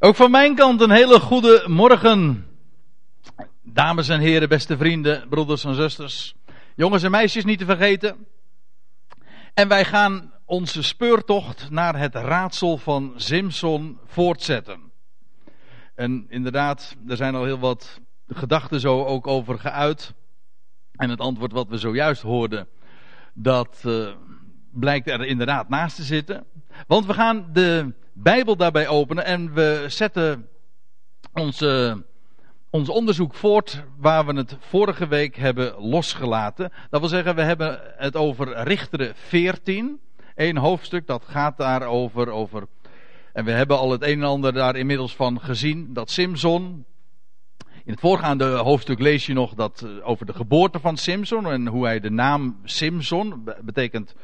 [0.00, 2.46] Ook van mijn kant een hele goede morgen.
[3.62, 6.34] Dames en heren, beste vrienden, broeders en zusters.
[6.76, 8.26] Jongens en meisjes niet te vergeten.
[9.54, 14.80] En wij gaan onze speurtocht naar het raadsel van Simpson voortzetten.
[15.94, 20.14] En inderdaad, er zijn al heel wat gedachten zo ook over geuit.
[20.92, 22.68] En het antwoord wat we zojuist hoorden,
[23.34, 24.08] dat uh,
[24.70, 26.46] blijkt er inderdaad naast te zitten.
[26.86, 30.48] Want we gaan de Bijbel daarbij openen en we zetten
[31.32, 32.04] onze,
[32.70, 36.72] ons onderzoek voort waar we het vorige week hebben losgelaten.
[36.90, 40.00] Dat wil zeggen, we hebben het over Richteren 14.
[40.34, 42.30] Eén hoofdstuk dat gaat daarover.
[42.30, 42.66] Over,
[43.32, 45.92] en we hebben al het een en ander daar inmiddels van gezien.
[45.92, 46.84] Dat Simson.
[47.84, 51.66] In het voorgaande hoofdstuk lees je nog dat eh, over de geboorte van Simson en
[51.66, 54.14] hoe hij de naam Simson betekent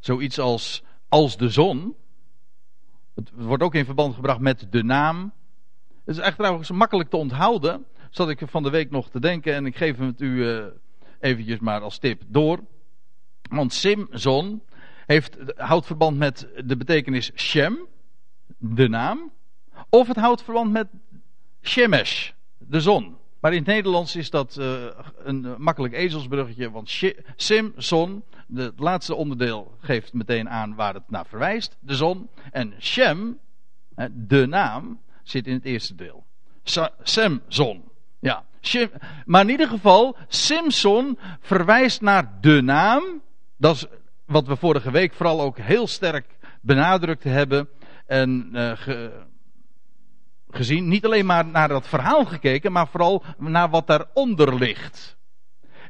[0.00, 1.94] zoiets als als de zon.
[3.14, 5.32] Het wordt ook in verband gebracht met de naam.
[6.04, 7.86] Het is echt trouwens makkelijk te onthouden.
[8.10, 10.64] Zat ik van de week nog te denken en ik geef het u uh,
[11.20, 12.60] eventjes maar als tip door.
[13.50, 14.62] Want Simson
[15.06, 17.78] heeft, houdt verband met de betekenis Shem,
[18.58, 19.32] de naam.
[19.88, 20.88] Of het houdt verband met
[21.62, 23.16] Shemesh, de zon.
[23.40, 24.84] Maar in het Nederlands is dat uh,
[25.16, 26.70] een makkelijk ezelsbruggetje.
[26.70, 27.02] Want
[27.36, 28.22] Simson
[28.54, 32.28] het laatste onderdeel geeft meteen aan waar het naar verwijst, de zon.
[32.50, 33.38] En Shem,
[34.12, 36.26] de naam, zit in het eerste deel.
[37.02, 37.84] Samson.
[38.18, 38.44] Ja.
[38.60, 38.90] Shem,
[39.24, 43.22] maar in ieder geval, Simson verwijst naar de naam.
[43.56, 43.86] Dat is
[44.24, 47.68] wat we vorige week vooral ook heel sterk benadrukt hebben.
[48.06, 49.24] En ge,
[50.50, 50.88] gezien.
[50.88, 55.16] Niet alleen maar naar dat verhaal gekeken, maar vooral naar wat daaronder ligt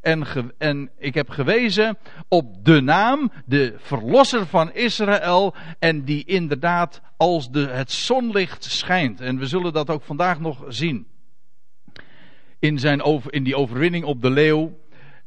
[0.07, 5.55] en, en ik heb gewezen op de naam, de verlosser van Israël.
[5.79, 9.21] En die inderdaad als de, het zonlicht schijnt.
[9.21, 11.07] En we zullen dat ook vandaag nog zien.
[12.59, 14.79] In, zijn in die overwinning op de leeuw.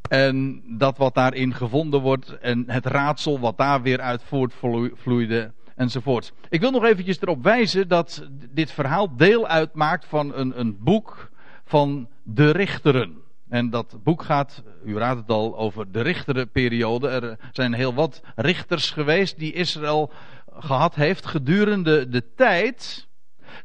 [0.09, 2.37] En dat wat daarin gevonden wordt.
[2.37, 5.51] En het raadsel wat daar weer uit voortvloeide.
[5.75, 6.33] Enzovoort.
[6.49, 11.29] Ik wil nog eventjes erop wijzen dat dit verhaal deel uitmaakt van een, een boek
[11.65, 13.27] van de richteren.
[13.49, 17.07] En dat boek gaat, u raadt het al, over de richterperiode.
[17.07, 20.11] Er zijn heel wat richters geweest die Israël
[20.53, 23.07] gehad heeft gedurende de tijd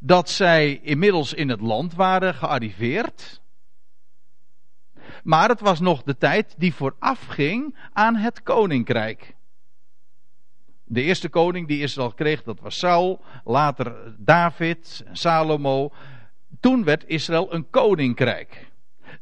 [0.00, 3.42] dat zij inmiddels in het land waren gearriveerd.
[5.22, 9.34] Maar het was nog de tijd die voorafging aan het koninkrijk.
[10.84, 13.24] De eerste koning die Israël kreeg, dat was Saul.
[13.44, 15.92] Later David Salomo.
[16.60, 18.72] Toen werd Israël een koninkrijk.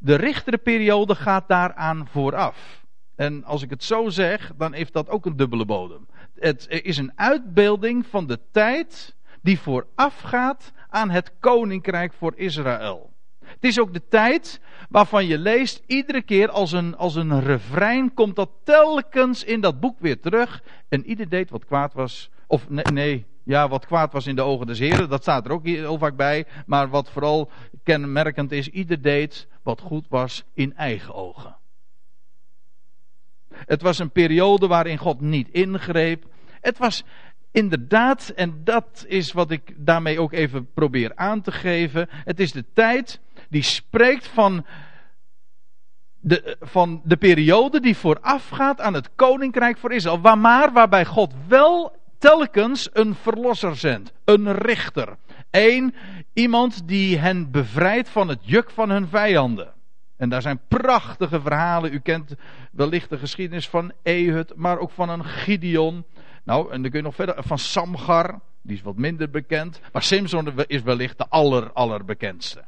[0.04, 2.84] De richterperiode gaat daaraan vooraf.
[3.16, 6.08] En als ik het zo zeg, dan heeft dat ook een dubbele bodem.
[6.34, 13.12] Het is een uitbeelding van de tijd die voorafgaat aan het koninkrijk voor Israël.
[13.44, 18.14] Het is ook de tijd waarvan je leest, iedere keer als een, als een refrein
[18.14, 20.62] komt dat telkens in dat boek weer terug.
[20.88, 22.30] En ieder deed wat kwaad was.
[22.46, 25.66] Of nee ja, wat kwaad was in de ogen des Heren, dat staat er ook
[25.66, 26.46] heel vaak bij.
[26.66, 27.50] Maar wat vooral
[27.82, 31.56] kenmerkend is, ieder deed wat goed was in eigen ogen.
[33.54, 36.24] Het was een periode waarin God niet ingreep.
[36.60, 37.04] Het was
[37.50, 42.08] inderdaad, en dat is wat ik daarmee ook even probeer aan te geven.
[42.10, 44.66] Het is de tijd die spreekt van
[46.20, 50.20] de, van de periode die voorafgaat aan het koninkrijk voor Israël.
[50.20, 54.12] Waar maar waarbij God wel telkens een verlosser zendt.
[54.24, 55.16] Een richter.
[55.50, 55.94] Eén,
[56.32, 59.72] iemand die hen bevrijdt van het juk van hun vijanden.
[60.16, 61.92] En daar zijn prachtige verhalen.
[61.92, 62.34] U kent
[62.72, 66.04] wellicht de geschiedenis van Ehud, maar ook van een Gideon.
[66.44, 67.34] Nou, en dan kun je nog verder.
[67.38, 69.80] Van Samgar, die is wat minder bekend.
[69.92, 72.64] Maar Simson is wellicht de aller, allerbekendste.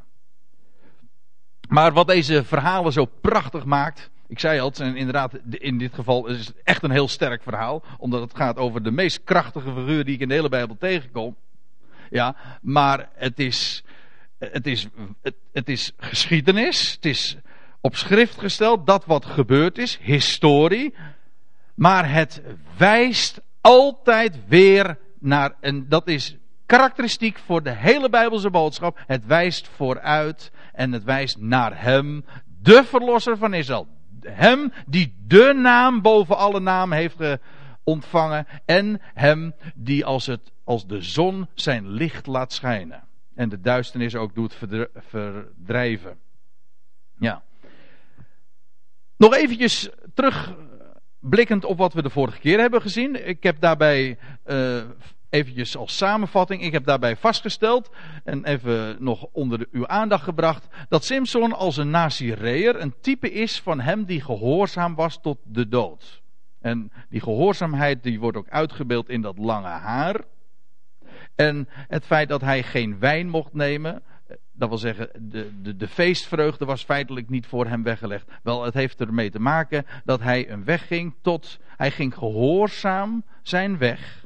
[1.68, 4.10] Maar wat deze verhalen zo prachtig maakt.
[4.26, 7.84] Ik zei al, zijn inderdaad, in dit geval is het echt een heel sterk verhaal.
[7.98, 11.36] Omdat het gaat over de meest krachtige figuur die ik in de hele Bijbel tegenkom.
[12.10, 13.84] Ja, maar het is,
[14.38, 14.88] het is,
[15.22, 16.92] het, het is geschiedenis.
[16.92, 17.36] Het is
[17.80, 20.94] op schrift gesteld dat wat gebeurd is, historie.
[21.74, 22.42] Maar het
[22.76, 26.36] wijst altijd weer naar, en dat is
[26.66, 29.02] karakteristiek voor de hele Bijbelse boodschap.
[29.06, 32.24] Het wijst vooruit en het wijst naar Hem,
[32.62, 33.86] de Verlosser van Israël
[34.24, 37.16] hem die de naam boven alle naam heeft
[37.84, 38.46] ontvangen.
[38.64, 43.02] En hem die als, het, als de zon zijn licht laat schijnen.
[43.34, 44.58] En de duisternis ook doet
[44.94, 46.18] verdrijven.
[47.18, 47.42] Ja.
[49.16, 53.28] Nog eventjes terugblikkend op wat we de vorige keer hebben gezien.
[53.28, 54.82] Ik heb daarbij uh,
[55.34, 56.62] eventjes als samenvatting.
[56.62, 57.90] Ik heb daarbij vastgesteld
[58.24, 60.66] en even nog onder de, uw aandacht gebracht.
[60.88, 65.68] Dat Simpson als een Nazireër een type is van hem die gehoorzaam was tot de
[65.68, 66.22] dood.
[66.60, 70.20] En die gehoorzaamheid die wordt ook uitgebeeld in dat lange haar.
[71.34, 74.02] En het feit dat hij geen wijn mocht nemen.
[74.52, 78.30] Dat wil zeggen, de, de, de feestvreugde was feitelijk niet voor hem weggelegd.
[78.42, 81.58] Wel, het heeft ermee te maken dat hij een weg ging tot.
[81.76, 84.23] Hij ging gehoorzaam zijn weg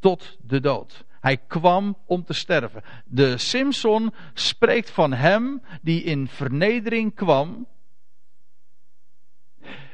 [0.00, 1.04] tot de dood.
[1.20, 2.82] Hij kwam om te sterven.
[3.04, 7.66] De Simpson spreekt van hem die in vernedering kwam.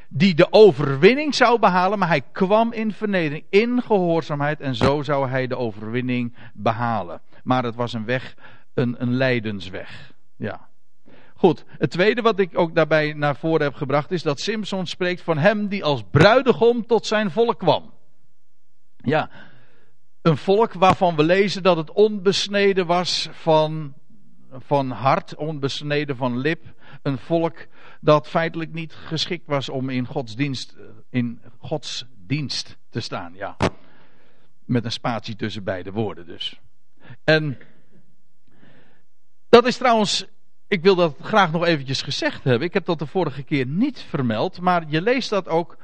[0.09, 5.29] Die de overwinning zou behalen, maar hij kwam in vernedering, in gehoorzaamheid en zo zou
[5.29, 7.21] hij de overwinning behalen.
[7.43, 8.35] Maar het was een weg,
[8.73, 10.13] een, een lijdensweg.
[10.35, 10.67] Ja.
[11.35, 15.21] Goed, het tweede wat ik ook daarbij naar voren heb gebracht is dat Simpson spreekt
[15.21, 17.93] van hem die als bruidegom tot zijn volk kwam.
[18.97, 19.29] Ja,
[20.27, 23.93] een volk waarvan we lezen dat het onbesneden was van,
[24.51, 26.65] van hart, onbesneden van lip.
[27.01, 27.67] Een volk
[28.01, 30.75] dat feitelijk niet geschikt was om in Gods dienst,
[31.09, 33.33] in Gods dienst te staan.
[33.33, 33.57] Ja.
[34.65, 36.59] Met een spatie tussen beide woorden dus.
[37.23, 37.57] En
[39.49, 40.25] dat is trouwens,
[40.67, 42.67] ik wil dat graag nog eventjes gezegd hebben.
[42.67, 45.77] Ik heb dat de vorige keer niet vermeld, maar je leest dat ook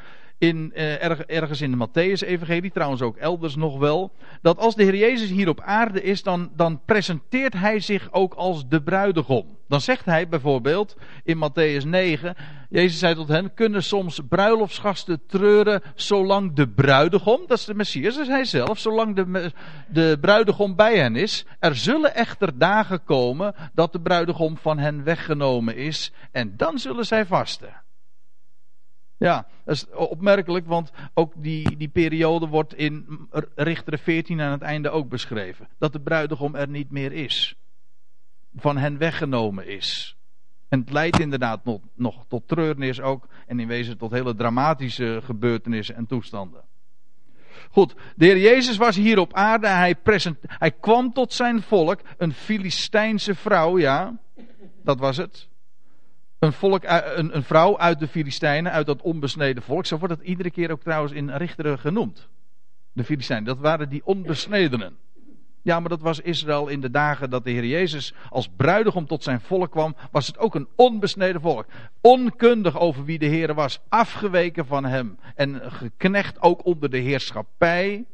[0.44, 4.12] in, eh, ergens in de Matthäus-evangelie, trouwens ook elders nog wel,
[4.42, 8.34] dat als de Heer Jezus hier op aarde is, dan, dan presenteert hij zich ook
[8.34, 9.58] als de bruidegom.
[9.68, 12.36] Dan zegt hij bijvoorbeeld in Matthäus 9,
[12.70, 18.16] Jezus zei tot hen, kunnen soms bruiloftsgasten treuren zolang de bruidegom, dat is de Messias,
[18.16, 19.52] dat is hij zelf, zolang de,
[19.88, 21.46] de bruidegom bij hen is.
[21.60, 27.06] Er zullen echter dagen komen dat de bruidegom van hen weggenomen is en dan zullen
[27.06, 27.83] zij vasten.
[29.24, 34.62] Ja, dat is opmerkelijk, want ook die, die periode wordt in Richter 14 aan het
[34.62, 35.68] einde ook beschreven.
[35.78, 37.56] Dat de bruidegom er niet meer is.
[38.56, 40.16] Van hen weggenomen is.
[40.70, 43.28] En het leidt inderdaad nog, nog tot treurnis ook.
[43.48, 46.62] En in wezen tot hele dramatische gebeurtenissen en toestanden.
[47.72, 49.68] Goed, de Heer Jezus was hier op aarde.
[49.68, 52.00] Hij, present, hij kwam tot zijn volk.
[52.18, 54.18] Een Filistijnse vrouw, ja.
[54.84, 55.52] Dat was het
[56.44, 59.86] een, volk, een, een vrouw uit de Filistijnen, uit dat onbesneden volk.
[59.86, 62.28] Zo wordt het iedere keer ook trouwens in Richteren genoemd.
[62.94, 64.98] De Filistijnen, dat waren die onbesnedenen.
[65.62, 69.24] Ja, maar dat was Israël in de dagen dat de Heer Jezus als bruidegom tot
[69.24, 71.66] zijn volk kwam, was het ook een onbesneden volk.
[72.02, 78.06] Onkundig over wie de Heer was, afgeweken van hem en geknecht ook onder de heerschappij,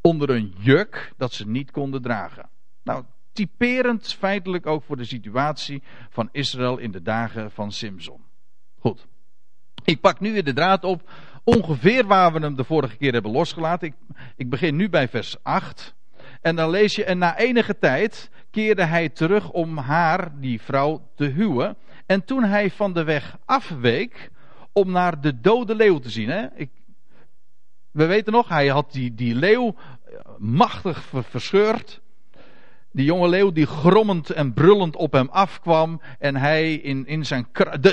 [0.00, 2.48] onder een juk dat ze niet konden dragen.
[2.82, 8.20] Nou, typerend feitelijk ook voor de situatie van Israël in de dagen van Simson.
[8.78, 9.06] Goed.
[9.84, 11.10] Ik pak nu weer de draad op,
[11.44, 13.88] ongeveer waar we hem de vorige keer hebben losgelaten.
[13.88, 13.94] Ik,
[14.36, 15.94] ik begin nu bij vers 8.
[16.40, 21.08] En dan lees je, en na enige tijd keerde hij terug om haar, die vrouw,
[21.14, 21.76] te huwen.
[22.06, 24.30] En toen hij van de weg afweek
[24.72, 26.28] om naar de dode leeuw te zien.
[26.28, 26.46] Hè?
[26.54, 26.70] Ik,
[27.90, 29.74] we weten nog, hij had die, die leeuw
[30.38, 32.01] machtig verscheurd
[32.92, 37.46] die jonge leeuw die grommend en brullend op hem afkwam en hij in, in zijn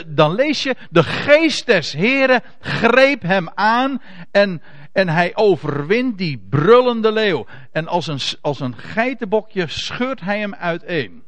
[0.07, 4.01] dan lees je de geest des Heren greep hem aan
[4.31, 4.62] en,
[4.92, 10.54] en hij overwint die brullende leeuw en als een, als een geitenbokje scheurt hij hem
[10.54, 11.23] uiteen.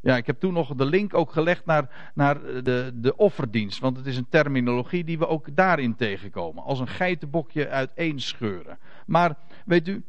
[0.00, 3.96] Ja, ik heb toen nog de link ook gelegd naar, naar de, de offerdienst, want
[3.96, 6.62] het is een terminologie die we ook daarin tegenkomen.
[6.62, 8.78] Als een geitenbokje uiteen scheuren.
[9.06, 10.04] Maar weet u,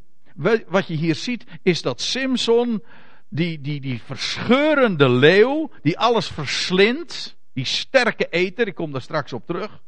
[0.67, 2.83] wat je hier ziet is dat Simson,
[3.29, 9.33] die, die, die verscheurende leeuw, die alles verslindt, die sterke eter, ik kom daar straks
[9.33, 9.81] op terug,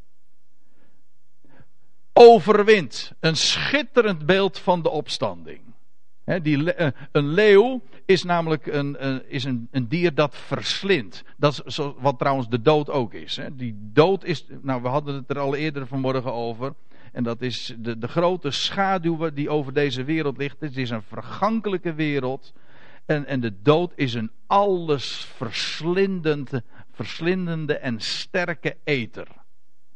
[2.13, 3.13] overwint.
[3.19, 5.61] Een schitterend beeld van de opstanding.
[6.41, 8.99] die, eh, een leeuw is namelijk een,
[9.29, 11.23] is een, een, dier dat verslindt.
[11.37, 13.39] Dat is wat trouwens de dood ook is.
[13.51, 16.73] Die dood is, nou we hadden het er al eerder vanmorgen over.
[17.15, 20.59] En dat is de, de grote schaduw die over deze wereld ligt.
[20.59, 22.53] Het is een vergankelijke wereld.
[23.05, 25.27] En, en de dood is een alles
[26.91, 29.27] verslindende en sterke eter.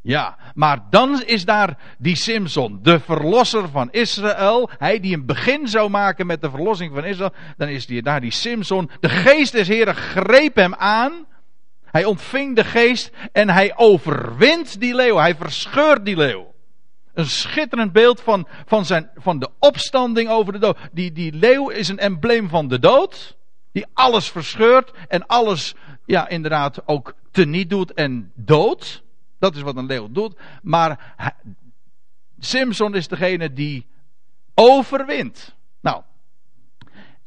[0.01, 4.69] Ja, maar dan is daar die Simson, de verlosser van Israël.
[4.77, 7.33] Hij die een begin zou maken met de verlossing van Israël.
[7.57, 8.89] Dan is die, daar die Simson.
[8.99, 11.25] De geest des Heren greep hem aan.
[11.83, 15.17] Hij ontving de geest en hij overwint die leeuw.
[15.17, 16.57] Hij verscheurt die leeuw.
[17.19, 20.77] Een schitterend beeld van, van, zijn, van de opstanding over de dood.
[20.91, 23.37] Die, die leeuw is een embleem van de dood.
[23.71, 29.03] Die alles verscheurt en alles, ja, inderdaad ook teniet doet en dood.
[29.39, 30.39] Dat is wat een leeuw doet.
[30.61, 31.15] Maar
[32.39, 33.87] Simpson is degene die
[34.53, 35.55] overwint.
[35.81, 36.01] Nou.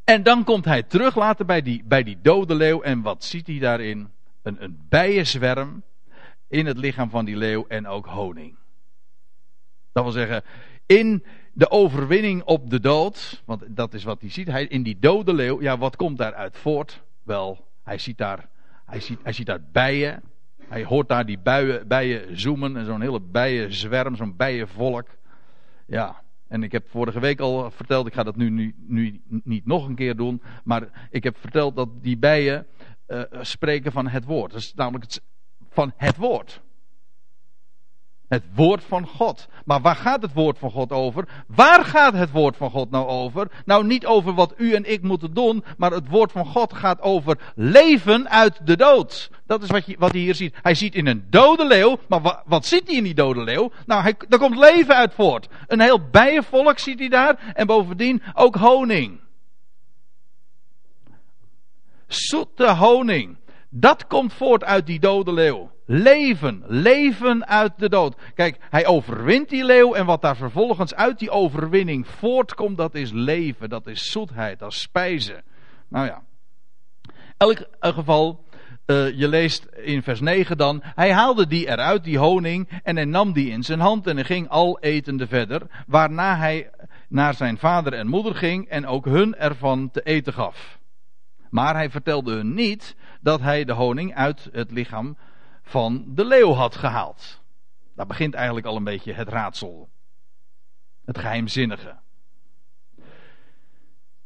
[0.04, 2.82] En dan komt hij terug later bij die, bij die dode leeuw.
[2.82, 4.10] En wat ziet hij daarin?
[4.42, 5.82] Een, een bijenzwerm
[6.48, 8.60] in het lichaam van die leeuw en ook honing.
[9.92, 10.42] Dat wil zeggen,
[10.86, 14.98] in de overwinning op de dood, want dat is wat hij ziet, hij, in die
[14.98, 17.02] dode leeuw, ja, wat komt daaruit voort?
[17.22, 18.48] Wel, hij ziet daar,
[18.84, 20.22] hij ziet, hij ziet daar bijen,
[20.68, 25.08] hij hoort daar die bijen, bijen zoemen en zo'n hele bijenzwerm, zo'n bijenvolk.
[25.86, 29.66] Ja, en ik heb vorige week al verteld, ik ga dat nu, nu, nu niet
[29.66, 32.66] nog een keer doen, maar ik heb verteld dat die bijen
[33.08, 34.52] uh, spreken van het woord.
[34.52, 35.22] Dat is namelijk het,
[35.70, 36.60] van het woord.
[38.32, 39.48] Het woord van God.
[39.64, 41.28] Maar waar gaat het woord van God over?
[41.46, 43.50] Waar gaat het woord van God nou over?
[43.64, 47.00] Nou, niet over wat u en ik moeten doen, maar het woord van God gaat
[47.00, 49.30] over leven uit de dood.
[49.46, 50.54] Dat is wat, je, wat hij hier ziet.
[50.62, 53.70] Hij ziet in een dode leeuw, maar wat, ziet hij in die dode leeuw?
[53.86, 55.48] Nou, hij, daar komt leven uit voort.
[55.66, 59.20] Een heel bijenvolk ziet hij daar en bovendien ook honing.
[62.06, 63.36] Zoete honing.
[63.68, 65.71] Dat komt voort uit die dode leeuw.
[65.86, 68.16] Leven, leven uit de dood.
[68.34, 73.10] Kijk, hij overwint die leeuw en wat daar vervolgens uit die overwinning voortkomt, dat is
[73.12, 75.32] leven, dat is zoetheid, dat is.
[75.88, 76.22] Nou ja,
[77.36, 78.44] elk geval,
[78.86, 83.04] uh, je leest in vers 9 dan, hij haalde die eruit, die honing, en hij
[83.04, 86.70] nam die in zijn hand en hij ging al etende verder, waarna hij
[87.08, 90.78] naar zijn vader en moeder ging en ook hun ervan te eten gaf.
[91.50, 95.16] Maar hij vertelde hun niet dat hij de honing uit het lichaam
[95.62, 97.40] van de leeuw had gehaald.
[97.94, 99.88] Daar begint eigenlijk al een beetje het raadsel.
[101.04, 101.96] Het geheimzinnige.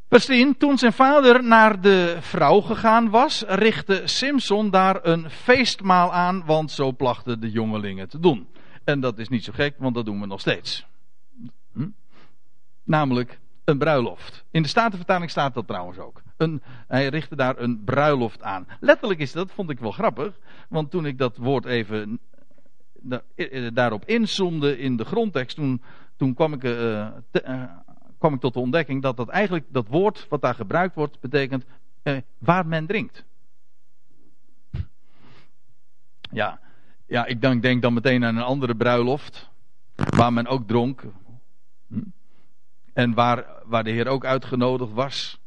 [0.09, 0.57] Vers 10.
[0.57, 6.71] Toen zijn vader naar de vrouw gegaan was, richtte Simson daar een feestmaal aan, want
[6.71, 8.49] zo plachten de jongelingen te doen.
[8.85, 10.87] En dat is niet zo gek, want dat doen we nog steeds.
[11.73, 11.89] Hm?
[12.85, 14.45] Namelijk een bruiloft.
[14.51, 16.23] In de Statenvertaling staat dat trouwens ook.
[16.87, 18.67] Hij richtte daar een bruiloft aan.
[18.81, 20.39] Letterlijk is dat, vond ik wel grappig.
[20.69, 22.21] Want toen ik dat woord even
[23.35, 25.83] eh, daarop inzoomde in de grondtekst, toen,
[26.17, 27.63] toen kwam, ik, te, uh,
[28.19, 31.65] kwam ik tot de ontdekking dat dat eigenlijk dat woord wat daar gebruikt wordt, betekent
[32.03, 33.25] uh, waar men drinkt.
[36.31, 36.61] Ja,
[37.07, 39.51] ja ik denk, denk dan meteen aan een andere bruiloft,
[39.95, 41.05] waar men ook dronk.
[41.89, 42.01] Hm?
[42.93, 45.41] En waar, waar de Heer ook uitgenodigd was.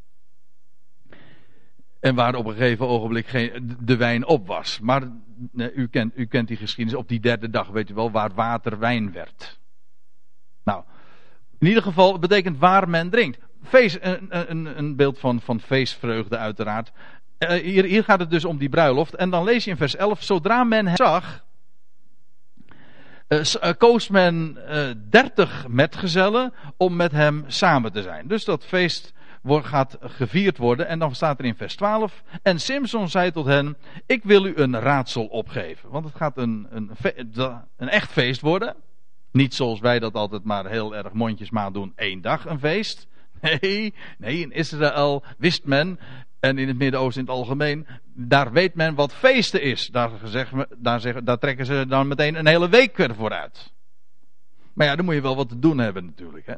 [2.00, 4.80] En waar op een gegeven ogenblik geen, de wijn op was.
[4.80, 5.04] Maar
[5.56, 7.00] u, kent, u kent die geschiedenis.
[7.00, 9.60] Op die derde dag weet u wel waar water wijn werd.
[10.64, 10.84] Nou,
[11.60, 13.40] in ieder geval betekent waar men drinkt.
[13.64, 16.92] Feest, een, een, een beeld van, van feestvreugde uiteraard.
[17.40, 19.16] Uh, hier, hier gaat het dus om die bruiloft.
[19.16, 20.24] En dan lees je in vers 11.
[20.24, 21.46] Zodra men hem zag,
[23.30, 23.42] uh,
[23.78, 28.28] koos men uh, dertig metgezellen om met hem samen te zijn.
[28.28, 29.14] Dus dat feest
[29.44, 30.88] gaat gevierd worden.
[30.88, 32.24] En dan staat er in vers 12.
[32.42, 35.90] En Simson zei tot hen: Ik wil u een raadsel opgeven.
[35.90, 36.92] Want het gaat een, een,
[37.78, 38.76] een echt feest worden.
[39.32, 43.08] Niet zoals wij dat altijd maar heel erg mondjesmaat doen: één dag een feest.
[43.42, 46.00] Nee, nee, in Israël wist men,
[46.40, 49.88] en in het Midden-Oosten in het algemeen, daar weet men wat feesten is.
[49.88, 53.74] Daar, zeggen, daar, zeggen, daar trekken ze dan meteen een hele week weer vooruit.
[54.74, 56.46] Maar ja, dan moet je wel wat te doen hebben natuurlijk.
[56.46, 56.54] Hè?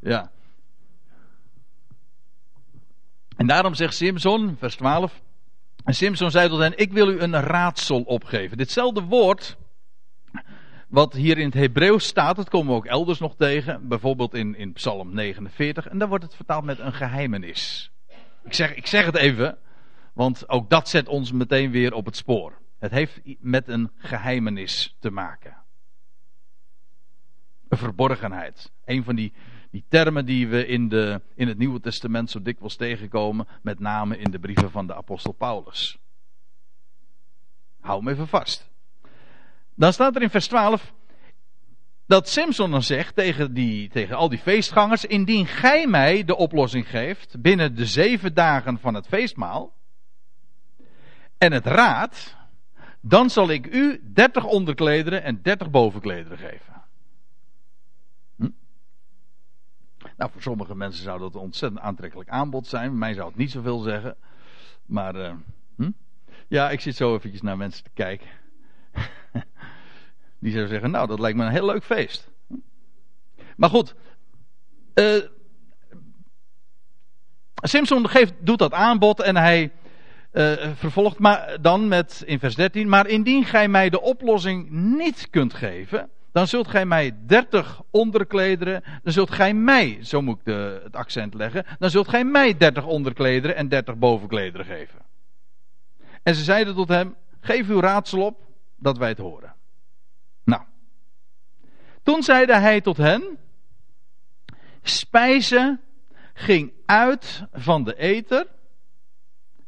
[0.00, 0.30] Ja.
[3.36, 5.22] En daarom zegt Simson, vers 12.
[5.84, 8.56] En Simson zei tot hen: Ik wil u een raadsel opgeven.
[8.56, 9.56] Ditzelfde woord
[10.90, 13.88] wat hier in het Hebreeuws staat, dat komen we ook elders nog tegen.
[13.88, 15.86] Bijvoorbeeld in, in Psalm 49.
[15.86, 17.90] En daar wordt het vertaald met een geheimenis.
[18.44, 19.58] Ik zeg, ik zeg het even,
[20.12, 22.58] want ook dat zet ons meteen weer op het spoor.
[22.78, 25.56] Het heeft met een geheimenis te maken.
[27.68, 28.72] Een verborgenheid.
[28.84, 29.32] Een van die,
[29.70, 34.18] die termen die we in, de, in het Nieuwe Testament zo dikwijls tegenkomen, met name
[34.18, 35.98] in de brieven van de apostel Paulus.
[37.80, 38.70] Hou hem even vast.
[39.74, 40.92] Dan staat er in vers 12
[42.06, 46.88] dat Simpson dan zegt tegen, die, tegen al die feestgangers: Indien gij mij de oplossing
[46.88, 49.72] geeft binnen de zeven dagen van het feestmaal
[51.38, 52.36] en het raad,
[53.00, 56.82] dan zal ik u dertig onderklederen en dertig bovenklederen geven.
[58.36, 58.48] Hm?
[60.20, 62.98] Nou, voor sommige mensen zou dat een ontzettend aantrekkelijk aanbod zijn.
[62.98, 64.16] Mij zou het niet zoveel zeggen.
[64.86, 65.32] Maar, uh,
[65.76, 65.90] hm?
[66.48, 68.26] ja, ik zit zo eventjes naar mensen te kijken.
[70.38, 72.30] Die zou zeggen, nou, dat lijkt me een heel leuk feest.
[73.56, 73.94] Maar goed.
[74.94, 75.24] Uh,
[77.54, 79.72] Simpson geeft, doet dat aanbod en hij,
[80.32, 82.88] uh, vervolgt maar dan met in vers 13.
[82.88, 88.82] Maar indien gij mij de oplossing niet kunt geven, dan zult gij mij dertig onderklederen.
[89.02, 91.64] Dan zult gij mij, zo moet ik de, het accent leggen.
[91.78, 95.00] Dan zult gij mij dertig onderklederen en dertig bovenklederen geven.
[96.22, 98.46] En ze zeiden tot hem: Geef uw raadsel op,
[98.76, 99.54] dat wij het horen.
[100.44, 100.62] Nou.
[102.02, 103.38] Toen zeide hij tot hen:
[104.82, 105.80] Spijzen
[106.34, 108.46] ging uit van de eter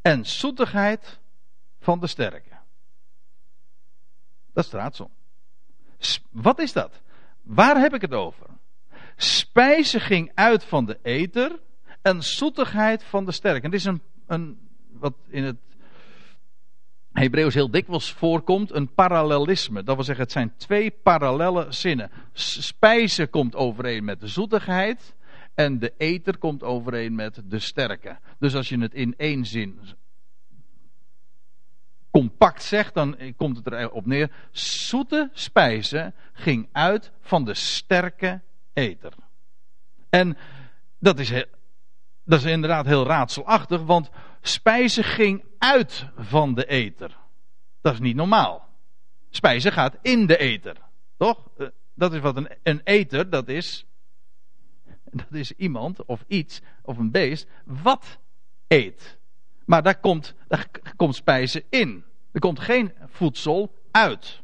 [0.02, 1.20] en zoetigheid
[1.80, 2.50] van de sterke.
[4.52, 5.10] Dat is het raadsel.
[6.30, 7.00] Wat is dat?
[7.42, 8.46] Waar heb ik het over?
[9.16, 11.60] Spijze ging uit van de eter
[12.02, 13.66] en zoetigheid van de sterke.
[13.66, 14.58] Het is een, een
[14.92, 15.56] wat in het
[17.12, 19.82] Hebreeuws heel dikwijls voorkomt, een parallelisme.
[19.82, 22.10] Dat wil zeggen, het zijn twee parallelle zinnen.
[22.32, 25.14] Spijze komt overeen met de zoetigheid
[25.54, 28.18] en de eter komt overeen met de sterke.
[28.38, 29.80] Dus als je het in één zin
[32.12, 34.30] compact zegt, dan komt het erop neer.
[34.50, 38.40] Zoete spijze ging uit van de sterke
[38.72, 39.12] eter.
[40.10, 40.36] En
[40.98, 41.30] dat is,
[42.24, 47.16] dat is inderdaad heel raadselachtig, want spijze ging uit van de eter.
[47.80, 48.68] Dat is niet normaal.
[49.30, 50.76] Spijze gaat in de eter.
[51.16, 51.48] Toch?
[51.58, 53.86] Eh, dat is wat een, een eter, dat is.
[55.10, 58.18] Dat is iemand of iets of een beest wat
[58.68, 59.18] eet.
[59.64, 62.04] Maar daar komt, daar komt spijze in.
[62.32, 64.42] Er komt geen voedsel uit.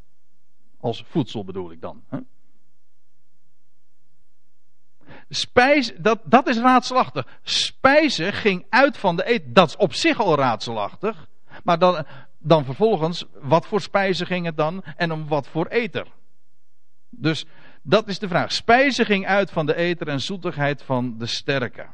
[0.81, 2.03] Als voedsel bedoel ik dan.
[2.09, 2.19] Hè?
[5.29, 7.39] Spijs, dat, dat is raadselachtig.
[7.43, 9.53] Spijzen ging uit van de eten.
[9.53, 11.29] Dat is op zich al raadselachtig.
[11.65, 12.05] Maar dan,
[12.39, 16.07] dan vervolgens, wat voor spijzen ging het dan en om wat voor eter?
[17.11, 17.47] Dus
[17.83, 18.53] dat is de vraag.
[18.53, 21.87] Spijzen ging uit van de eter en zoetigheid van de sterke.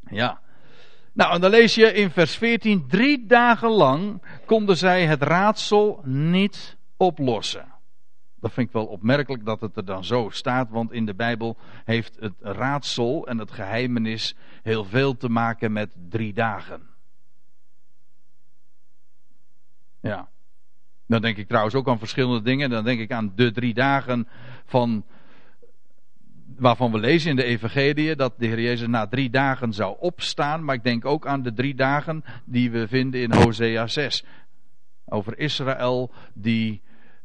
[0.00, 0.40] Ja.
[1.18, 6.00] Nou, en dan lees je in vers 14: drie dagen lang konden zij het raadsel
[6.04, 7.66] niet oplossen.
[8.40, 11.56] Dat vind ik wel opmerkelijk dat het er dan zo staat, want in de Bijbel
[11.84, 16.82] heeft het raadsel en het geheimenis heel veel te maken met drie dagen.
[20.00, 20.28] Ja.
[21.06, 22.70] Dan denk ik trouwens ook aan verschillende dingen.
[22.70, 24.28] Dan denk ik aan de drie dagen
[24.64, 25.04] van
[26.56, 30.64] waarvan we lezen in de Evangelie dat de Heer Jezus na drie dagen zou opstaan.
[30.64, 34.24] Maar ik denk ook aan de drie dagen die we vinden in Hosea 6.
[35.04, 36.82] Over Israël die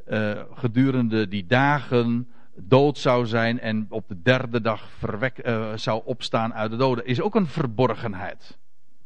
[0.07, 6.01] uh, gedurende die dagen dood zou zijn en op de derde dag verwek, uh, zou
[6.05, 7.05] opstaan uit de doden.
[7.05, 8.57] Is ook een verborgenheid.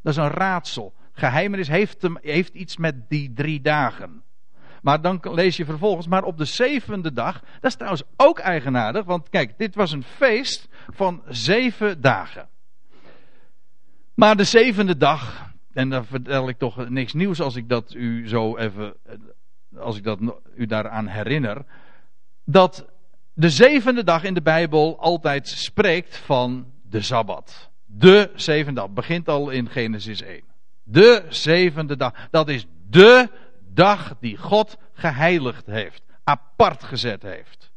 [0.02, 0.94] Dat is een raadsel.
[1.12, 4.24] Geheimenis heeft, heeft iets met die drie dagen.
[4.82, 9.06] Maar dan lees je vervolgens, maar op de zevende dag, dat is trouwens ook eigenaardig,
[9.06, 12.48] want kijk, dit was een feest van zeven dagen.
[14.14, 18.28] Maar de zevende dag, en dan vertel ik toch niks nieuws als ik dat u
[18.28, 18.94] zo even,
[19.78, 20.20] als ik dat
[20.56, 21.66] u daaraan herinner,
[22.46, 22.86] dat
[23.34, 27.70] de zevende dag in de Bijbel altijd spreekt van de Sabbat.
[27.86, 30.44] De zevende dag, begint al in Genesis 1.
[30.84, 33.30] De zevende dag, dat is de
[33.74, 37.72] dag die God geheiligd heeft, apart gezet heeft.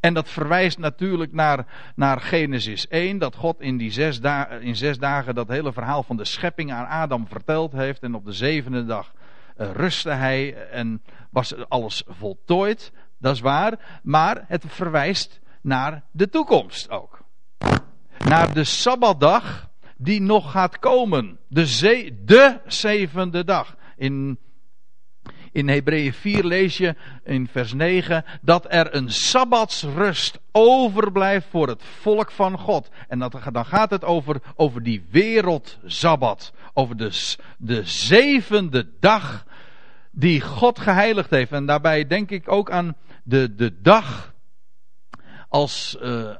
[0.00, 4.76] En dat verwijst natuurlijk naar, naar Genesis 1, dat God in, die zes dagen, in
[4.76, 8.02] zes dagen dat hele verhaal van de schepping aan Adam verteld heeft.
[8.02, 9.12] En op de zevende dag
[9.56, 12.92] uh, rustte hij en was alles voltooid.
[13.18, 17.24] Dat is waar, maar het verwijst naar de toekomst ook.
[18.24, 21.38] Naar de Sabbatdag die nog gaat komen.
[21.48, 23.76] De, ze de zevende dag.
[23.96, 24.38] In
[25.56, 31.82] in Hebreeën 4 lees je in vers 9 dat er een sabbatsrust overblijft voor het
[32.00, 32.88] volk van God.
[33.08, 36.52] En dat, dan gaat het over, over die wereldzabbat.
[36.72, 39.44] Over de, de zevende dag
[40.10, 41.52] die God geheiligd heeft.
[41.52, 44.34] En daarbij denk ik ook aan de, de dag
[45.48, 46.30] als, uh,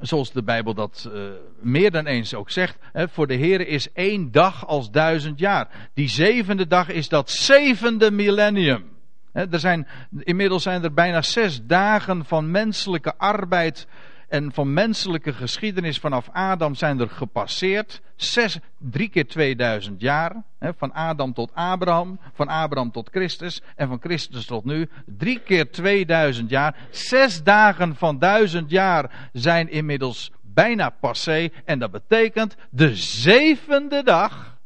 [0.00, 1.22] Zoals de Bijbel dat uh,
[1.60, 2.78] meer dan eens ook zegt.
[2.92, 5.88] Hè, voor de Heer is één dag als duizend jaar.
[5.94, 8.84] Die zevende dag is dat zevende millennium.
[9.32, 9.86] Hè, er zijn,
[10.18, 13.86] inmiddels zijn er bijna zes dagen van menselijke arbeid
[14.30, 18.00] en van menselijke geschiedenis vanaf Adam zijn er gepasseerd.
[18.16, 20.42] Zes, drie keer 2000 jaar.
[20.58, 24.88] Hè, van Adam tot Abraham, van Abraham tot Christus en van Christus tot nu.
[25.06, 26.76] Drie keer 2000 jaar.
[26.90, 31.48] Zes dagen van duizend jaar zijn inmiddels bijna passé.
[31.64, 34.58] En dat betekent de zevende dag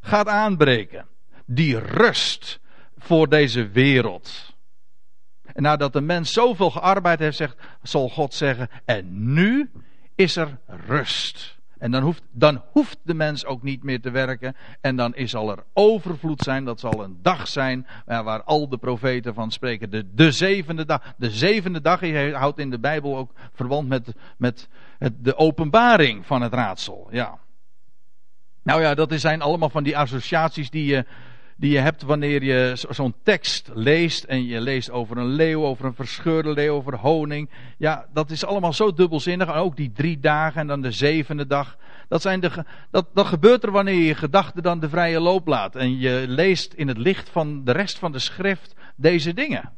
[0.00, 1.06] gaat aanbreken.
[1.46, 2.60] Die rust
[2.98, 4.51] voor deze wereld.
[5.52, 9.70] En nadat de mens zoveel gearbeid heeft, zegt, zal God zeggen: En nu
[10.14, 11.60] is er rust.
[11.82, 14.56] En dan hoeft, dan hoeft de mens ook niet meer te werken.
[14.80, 16.64] En dan is zal er overvloed zijn.
[16.64, 19.90] Dat zal een dag zijn waar al de profeten van spreken.
[19.90, 21.14] De, de zevende dag.
[21.16, 22.00] De zevende dag
[22.32, 24.68] houdt in de Bijbel ook verband met, met
[25.18, 27.08] de openbaring van het raadsel.
[27.10, 27.38] Ja.
[28.62, 31.04] Nou ja, dat zijn allemaal van die associaties die je
[31.56, 35.84] die je hebt wanneer je zo'n tekst leest en je leest over een leeuw, over
[35.84, 37.50] een verscheurde leeuw, over honing.
[37.78, 39.48] Ja, dat is allemaal zo dubbelzinnig.
[39.48, 41.76] En ook die drie dagen en dan de zevende dag.
[42.08, 45.76] Dat, zijn de, dat, dat gebeurt er wanneer je gedachten dan de vrije loop laat.
[45.76, 49.72] En je leest in het licht van de rest van de schrift deze dingen.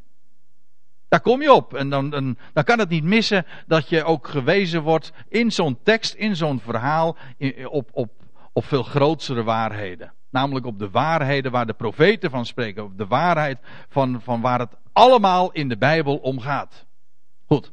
[1.08, 1.74] Daar kom je op.
[1.74, 5.78] En dan, dan, dan kan het niet missen dat je ook gewezen wordt in zo'n
[5.82, 7.16] tekst, in zo'n verhaal,
[7.64, 8.12] op, op,
[8.52, 10.12] op veel grotere waarheden.
[10.34, 12.84] Namelijk op de waarheden waar de profeten van spreken.
[12.84, 16.86] Op de waarheid van, van waar het allemaal in de Bijbel om gaat.
[17.46, 17.72] Goed.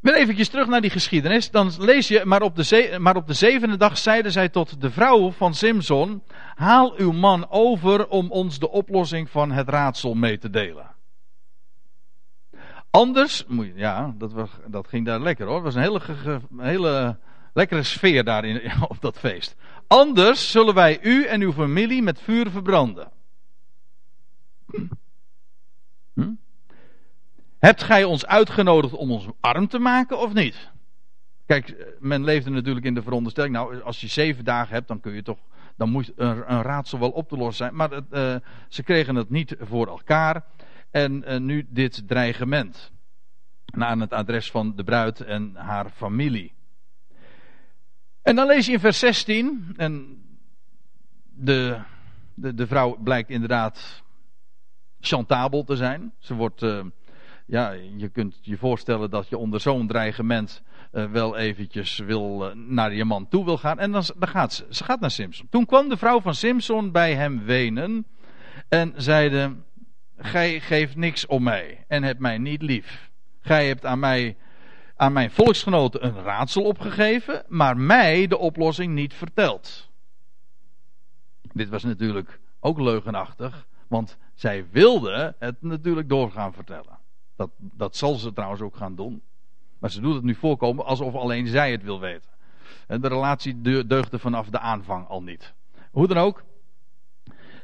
[0.00, 1.50] Weer eventjes terug naar die geschiedenis.
[1.50, 4.90] Dan lees je, maar op, de maar op de zevende dag zeiden zij tot de
[4.90, 6.22] vrouw van Simson:
[6.54, 10.94] Haal uw man over om ons de oplossing van het raadsel mee te delen.
[12.90, 13.44] Anders,
[13.74, 14.32] ja, dat,
[14.66, 15.54] dat ging daar lekker hoor.
[15.54, 16.00] Het was een hele,
[16.56, 17.18] hele
[17.56, 19.56] lekkere sfeer daar in, op dat feest.
[19.86, 23.10] Anders zullen wij u en uw familie met vuur verbranden.
[26.14, 26.32] Hm?
[27.58, 30.70] Hebt gij ons uitgenodigd om ons arm te maken of niet?
[31.46, 33.54] Kijk, men leefde natuurlijk in de veronderstelling.
[33.54, 35.38] Nou, als je zeven dagen hebt, dan kun je toch.
[35.76, 37.74] Dan moet een, een raadsel wel op te lossen zijn.
[37.74, 38.36] Maar het, uh,
[38.68, 40.44] ze kregen het niet voor elkaar.
[40.90, 42.92] En uh, nu dit dreigement.
[43.64, 46.55] Naar het adres van de bruid en haar familie.
[48.26, 50.22] En dan lees je in vers 16, en
[51.34, 51.78] de,
[52.34, 54.02] de, de vrouw blijkt inderdaad
[55.00, 56.12] chantabel te zijn.
[56.18, 56.84] Ze wordt, uh,
[57.46, 60.62] ja, je kunt je voorstellen dat je onder zo'n dreigement
[60.92, 63.78] uh, wel eventjes wil, uh, naar je man toe wil gaan.
[63.78, 65.46] En dan, dan gaat ze, ze gaat naar Simpson.
[65.50, 68.06] Toen kwam de vrouw van Simpson bij hem wenen
[68.68, 69.56] en zeide,
[70.16, 73.10] gij geeft niks om mij en hebt mij niet lief.
[73.40, 74.36] Gij hebt aan mij
[74.96, 79.90] aan mijn volksgenoten een raadsel opgegeven, maar mij de oplossing niet verteld.
[81.52, 86.98] Dit was natuurlijk ook leugenachtig, want zij wilde het natuurlijk doorgaan vertellen.
[87.36, 89.22] Dat, dat zal ze trouwens ook gaan doen.
[89.78, 92.30] Maar ze doet het nu voorkomen alsof alleen zij het wil weten.
[92.86, 95.54] De relatie deugde vanaf de aanvang al niet.
[95.90, 96.44] Hoe dan ook,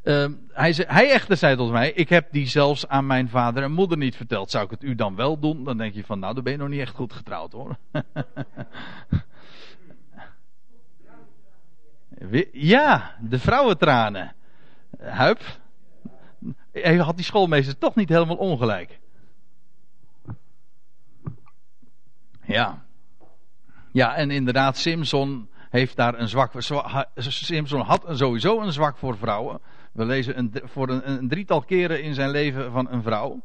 [0.03, 3.73] uh, hij, hij echter zei tot mij: Ik heb die zelfs aan mijn vader en
[3.73, 4.51] moeder niet verteld.
[4.51, 5.65] Zou ik het u dan wel doen?
[5.65, 7.77] Dan denk je van: Nou, dan ben je nog niet echt goed getrouwd hoor.
[12.53, 14.35] ja, de vrouwentranen.
[14.99, 15.41] Huip.
[16.99, 19.01] Had die schoolmeester toch niet helemaal ongelijk?
[22.43, 22.85] Ja.
[23.93, 26.63] Ja, en inderdaad, Simpson heeft daar een zwak voor.
[27.17, 29.61] Simpson had sowieso een zwak voor vrouwen.
[29.93, 33.43] We lezen een, voor een, drietal keren in zijn leven van een vrouw.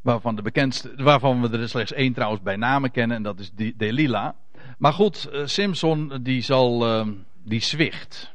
[0.00, 3.52] Waarvan, de bekendste, waarvan we er slechts één trouwens bij namen kennen, en dat is
[3.52, 4.36] Delila.
[4.78, 7.08] Maar goed, uh, Simpson die zal, uh,
[7.42, 8.34] die zwicht.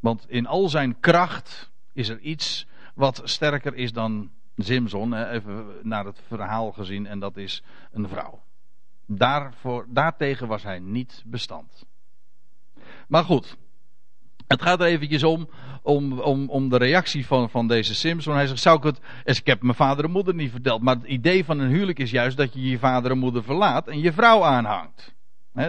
[0.00, 5.14] Want in al zijn kracht is er iets wat sterker is dan Simpson.
[5.14, 8.42] Even naar het verhaal gezien, en dat is een vrouw.
[9.06, 11.86] Daarvoor, daartegen was hij niet bestand.
[13.08, 13.56] Maar goed,
[14.46, 15.48] het gaat er eventjes om,
[15.82, 18.34] om, om, om de reactie van, van deze Simpson.
[18.34, 19.00] Hij zegt, zou ik het...
[19.38, 20.82] Ik heb mijn vader en moeder niet verteld.
[20.82, 23.88] Maar het idee van een huwelijk is juist dat je je vader en moeder verlaat
[23.88, 25.14] en je vrouw aanhangt.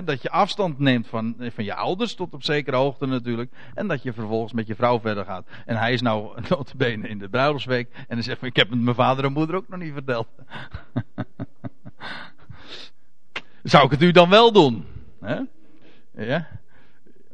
[0.04, 3.52] dat je afstand neemt van, van je ouders, tot op zekere hoogte natuurlijk.
[3.74, 5.48] En dat je vervolgens met je vrouw verder gaat.
[5.66, 7.90] En hij is nou notabene in de bruiloftsweek.
[7.94, 10.28] En hij zegt, ik heb het mijn vader en moeder ook nog niet verteld.
[13.64, 14.86] Zou ik het u dan wel doen?
[16.14, 16.48] Ja?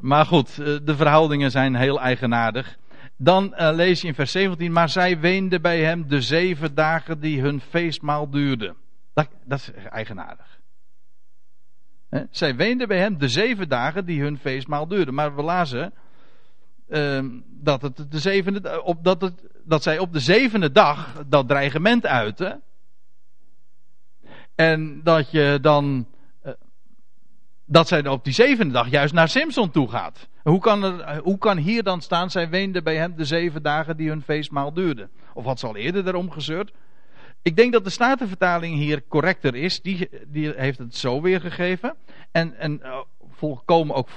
[0.02, 2.78] Maar goed, eh, de verhoudingen zijn heel eigenaardig.
[3.18, 7.20] Dan uh, lees je in vers 17, maar zij weenden bij hem de zeven dagen
[7.20, 8.76] die hun feestmaal duurde.
[9.14, 10.60] Dat, dat is eigenaardig.
[12.30, 15.12] Zij weenden bij hem de zeven dagen die hun feestmaal duurde.
[15.12, 15.94] Maar we lazen
[16.90, 21.48] uh, dat, het de zevende, op, dat, het, dat zij op de zevende dag dat
[21.48, 22.62] dreigement uiten.
[24.56, 26.08] En dat je dan
[27.72, 30.28] dat zij op die zevende dag juist naar Simpson toe gaat.
[30.44, 33.98] Hoe kan, er, hoe kan hier dan staan, zij weende bij hem de zeven dagen
[33.98, 35.10] die hun feestmaal duurde?
[35.34, 36.72] Of had ze al eerder daarom gezeurd?
[37.42, 39.82] Ik denk dat de Statenvertaling hier correcter is.
[39.82, 41.96] Die, die heeft het zo weergegeven.
[42.32, 42.98] En, en uh,
[43.30, 44.10] volkomen ook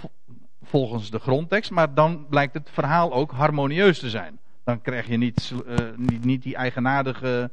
[0.63, 1.71] volgens de grondtekst.
[1.71, 4.39] Maar dan blijkt het verhaal ook harmonieus te zijn.
[4.65, 7.51] Dan krijg je niet, uh, niet, niet, die eigenaardige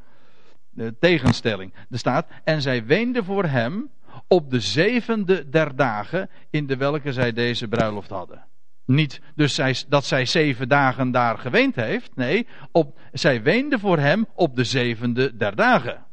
[0.75, 1.73] uh, tegenstelling.
[1.89, 3.89] Er staat, en zij weende voor hem
[4.27, 8.43] op de zevende der dagen in de welke zij deze bruiloft hadden.
[8.85, 12.15] Niet dus dat zij zeven dagen daar geweend heeft.
[12.15, 16.05] Nee, op, zij weende voor hem op de zevende der dagen.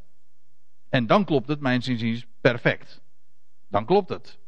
[0.88, 3.02] En dan klopt het, mijn zin perfect.
[3.68, 4.38] Dan klopt het.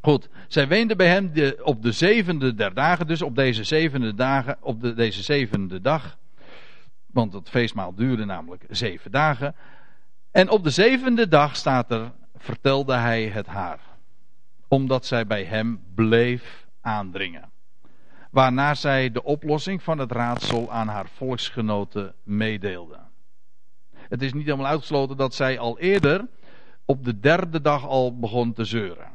[0.00, 4.14] Goed, zij weende bij hem de, op de zevende der dagen, dus op deze zevende
[4.14, 6.18] dagen, op de, deze zevende dag.
[7.06, 9.54] Want het feestmaal duurde namelijk zeven dagen.
[10.34, 13.80] En op de zevende dag staat er, vertelde hij het haar.
[14.68, 17.50] Omdat zij bij hem bleef aandringen.
[18.30, 22.98] Waarna zij de oplossing van het raadsel aan haar volksgenoten meedeelde.
[23.94, 26.26] Het is niet helemaal uitgesloten dat zij al eerder
[26.84, 29.08] op de derde dag al begon te zeuren.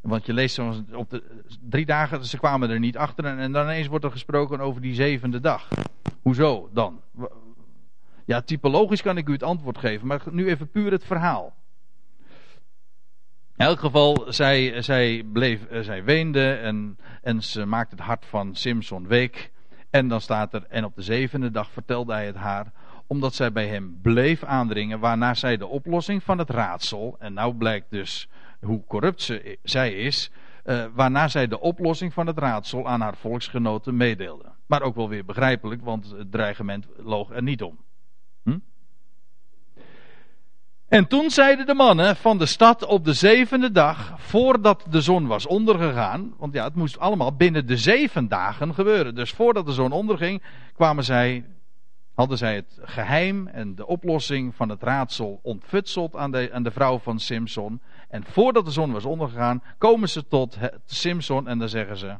[0.00, 0.58] Want je leest
[0.92, 4.10] op de drie dagen, ze kwamen er niet achter en, en dan ineens wordt er
[4.10, 5.68] gesproken over die zevende dag.
[6.22, 7.00] Hoezo dan?
[8.24, 11.54] Ja, typologisch kan ik u het antwoord geven, maar nu even puur het verhaal.
[13.56, 18.26] In elk geval, zij, zij, bleef, eh, zij weende en, en ze maakte het hart
[18.26, 19.52] van Simson week.
[19.90, 22.72] En dan staat er, en op de zevende dag vertelde hij het haar,
[23.06, 27.54] omdat zij bij hem bleef aandringen, waarna zij de oplossing van het raadsel, en nou
[27.54, 28.28] blijkt dus
[28.60, 30.30] hoe corrupt ze, zij is,
[30.64, 34.52] uh, waarna zij de oplossing van het raadsel aan haar volksgenoten meedeelde.
[34.66, 37.78] Maar ook wel weer begrijpelijk, want het dreigement loog er niet om.
[38.42, 38.58] Hm?
[40.94, 45.26] En toen zeiden de mannen van de stad op de zevende dag, voordat de zon
[45.26, 49.14] was ondergegaan, want ja, het moest allemaal binnen de zeven dagen gebeuren.
[49.14, 50.42] Dus voordat de zon onderging,
[50.74, 51.44] kwamen zij
[52.14, 56.70] hadden zij het geheim en de oplossing van het raadsel ontfutseld aan de, aan de
[56.70, 57.80] vrouw van Simson.
[58.08, 62.18] En voordat de zon was ondergegaan, komen ze tot Simson en dan zeggen ze: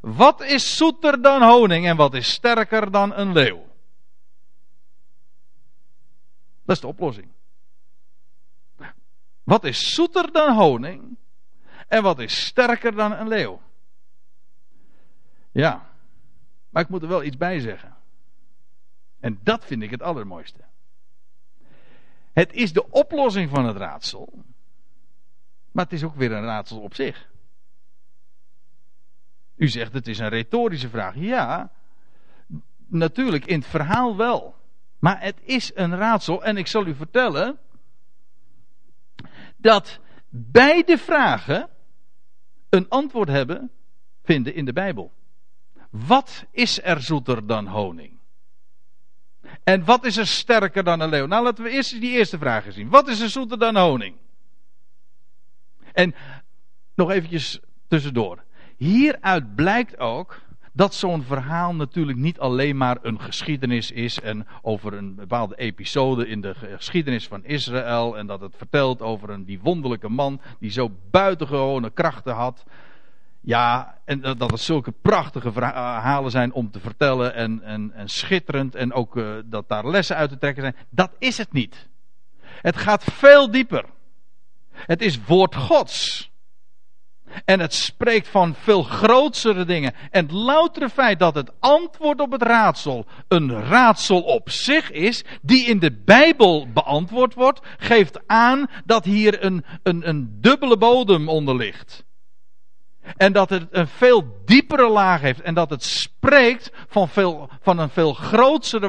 [0.00, 3.67] Wat is zoeter dan honing en wat is sterker dan een leeuw?
[6.68, 7.28] Dat is de oplossing.
[9.42, 11.16] Wat is zoeter dan honing
[11.86, 13.60] en wat is sterker dan een leeuw?
[15.50, 15.90] Ja,
[16.70, 17.96] maar ik moet er wel iets bij zeggen.
[19.20, 20.60] En dat vind ik het allermooiste.
[22.32, 24.44] Het is de oplossing van het raadsel.
[25.70, 27.28] Maar het is ook weer een raadsel op zich.
[29.54, 31.14] U zegt het is een retorische vraag.
[31.14, 31.72] Ja,
[32.86, 34.57] natuurlijk in het verhaal wel.
[34.98, 36.44] Maar het is een raadsel.
[36.44, 37.58] En ik zal u vertellen
[39.56, 41.68] dat beide vragen
[42.68, 43.70] een antwoord hebben,
[44.22, 45.12] vinden in de Bijbel.
[45.90, 48.18] Wat is er zoeter dan honing?
[49.64, 51.26] En wat is er sterker dan een leeuw?
[51.26, 52.88] Nou, laten we eerst die eerste vraag eens zien.
[52.88, 54.16] Wat is er zoeter dan honing?
[55.92, 56.14] En
[56.94, 58.44] nog eventjes tussendoor.
[58.76, 60.40] Hieruit blijkt ook
[60.78, 66.28] dat zo'n verhaal natuurlijk niet alleen maar een geschiedenis is en over een bepaalde episode
[66.28, 70.70] in de geschiedenis van Israël en dat het vertelt over een die wonderlijke man die
[70.70, 72.64] zo buitengewone krachten had.
[73.40, 78.74] Ja, en dat het zulke prachtige verhalen zijn om te vertellen en, en, en schitterend
[78.74, 80.76] en ook uh, dat daar lessen uit te trekken zijn.
[80.90, 81.88] Dat is het niet.
[82.40, 83.84] Het gaat veel dieper.
[84.72, 86.30] Het is woord Gods.
[87.44, 89.94] En het spreekt van veel grootsere dingen.
[90.10, 95.24] En het loutere feit dat het antwoord op het raadsel een raadsel op zich is,
[95.42, 101.28] die in de Bijbel beantwoord wordt, geeft aan dat hier een, een, een dubbele bodem
[101.28, 102.06] onder ligt.
[103.16, 105.40] En dat het een veel diepere laag heeft.
[105.40, 108.88] En dat het spreekt van, veel, van een veel grotere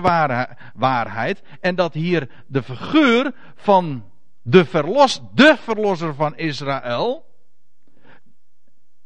[0.73, 1.41] waarheid.
[1.61, 4.03] En dat hier de figuur van
[4.41, 7.28] de, verlos, de verlosser van Israël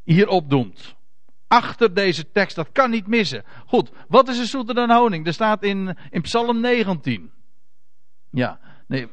[0.03, 0.95] hierop doet.
[1.47, 3.43] Achter deze tekst, dat kan niet missen.
[3.65, 5.27] Goed, wat is er zoeter dan honing?
[5.27, 7.31] Er staat in, in Psalm 19.
[8.29, 9.07] Ja, nee,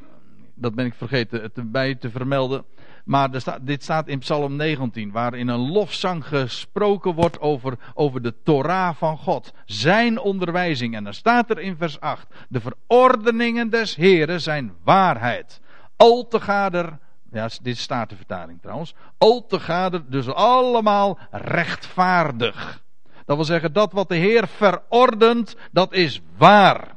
[0.54, 2.64] dat ben ik vergeten het bij te vermelden.
[3.04, 8.22] Maar staat, dit staat in Psalm 19, waar in een lofzang gesproken wordt over, over
[8.22, 9.52] de Torah van God.
[9.64, 10.94] Zijn onderwijzing.
[10.94, 15.60] En dan staat er in vers 8: De verordeningen des Heren zijn waarheid.
[15.96, 16.98] Al te gader,
[17.32, 18.94] ja, dit staat de vertaling trouwens.
[19.18, 22.82] Al te gader, dus allemaal rechtvaardig.
[23.24, 26.96] Dat wil zeggen, dat wat de Heer verordent, dat is waar.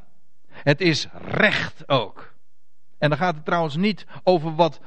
[0.50, 2.34] Het is recht ook.
[2.98, 4.80] En dan gaat het trouwens niet over wat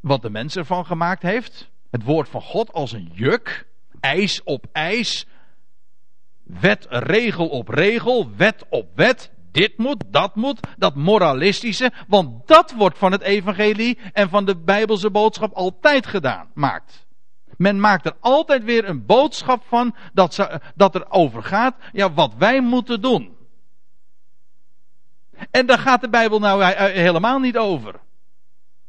[0.00, 1.70] wat de mens ervan gemaakt heeft.
[1.90, 3.66] Het woord van God als een juk.
[4.00, 5.26] ijs op ijs.
[6.42, 8.30] Wet, regel op regel.
[8.36, 9.30] Wet op wet.
[9.54, 11.92] Dit moet, dat moet, dat moralistische.
[12.08, 16.50] Want dat wordt van het evangelie en van de bijbelse boodschap altijd gedaan.
[16.54, 17.06] Maakt.
[17.56, 21.76] Men maakt er altijd weer een boodschap van dat, ze, dat er over gaat.
[21.92, 23.36] Ja, wat wij moeten doen.
[25.50, 28.00] En daar gaat de Bijbel nou helemaal niet over.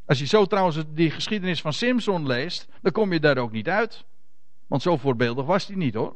[0.05, 3.69] Als je zo trouwens die geschiedenis van Simpson leest, dan kom je daar ook niet
[3.69, 4.05] uit.
[4.67, 6.15] Want zo voorbeeldig was hij niet hoor.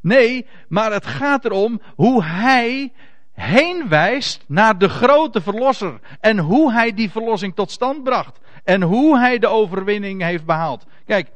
[0.00, 2.92] Nee, maar het gaat erom hoe hij
[3.32, 6.00] heen wijst naar de grote verlosser.
[6.20, 8.38] En hoe hij die verlossing tot stand bracht.
[8.64, 10.86] En hoe hij de overwinning heeft behaald.
[11.04, 11.30] Kijk,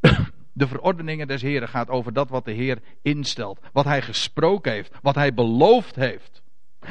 [0.52, 3.60] de verordeningen des Heren gaat over dat wat de Heer instelt.
[3.72, 4.94] Wat hij gesproken heeft.
[5.02, 6.42] Wat hij beloofd heeft.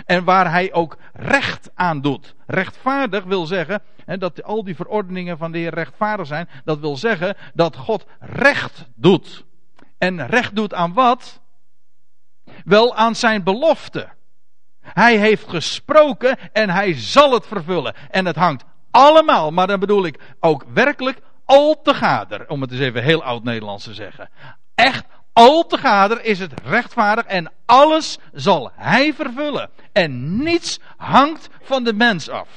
[0.06, 2.36] En waar hij ook recht aan doet.
[2.46, 6.50] Rechtvaardig wil zeggen, hè, dat al die verordeningen van de Heer rechtvaardig zijn.
[6.64, 9.46] Dat wil zeggen dat God recht doet.
[9.98, 11.42] En recht doet aan wat?
[12.64, 14.10] Wel aan zijn belofte.
[14.82, 17.96] Hij heeft gesproken en hij zal het vervullen.
[18.10, 22.72] En het hangt allemaal, maar dan bedoel ik ook werkelijk al te gader, om het
[22.72, 24.30] eens even heel oud-Nederlands te zeggen.
[24.76, 29.70] Echt al te gader is het rechtvaardig en alles zal hij vervullen.
[29.92, 32.50] En niets hangt van de mens af.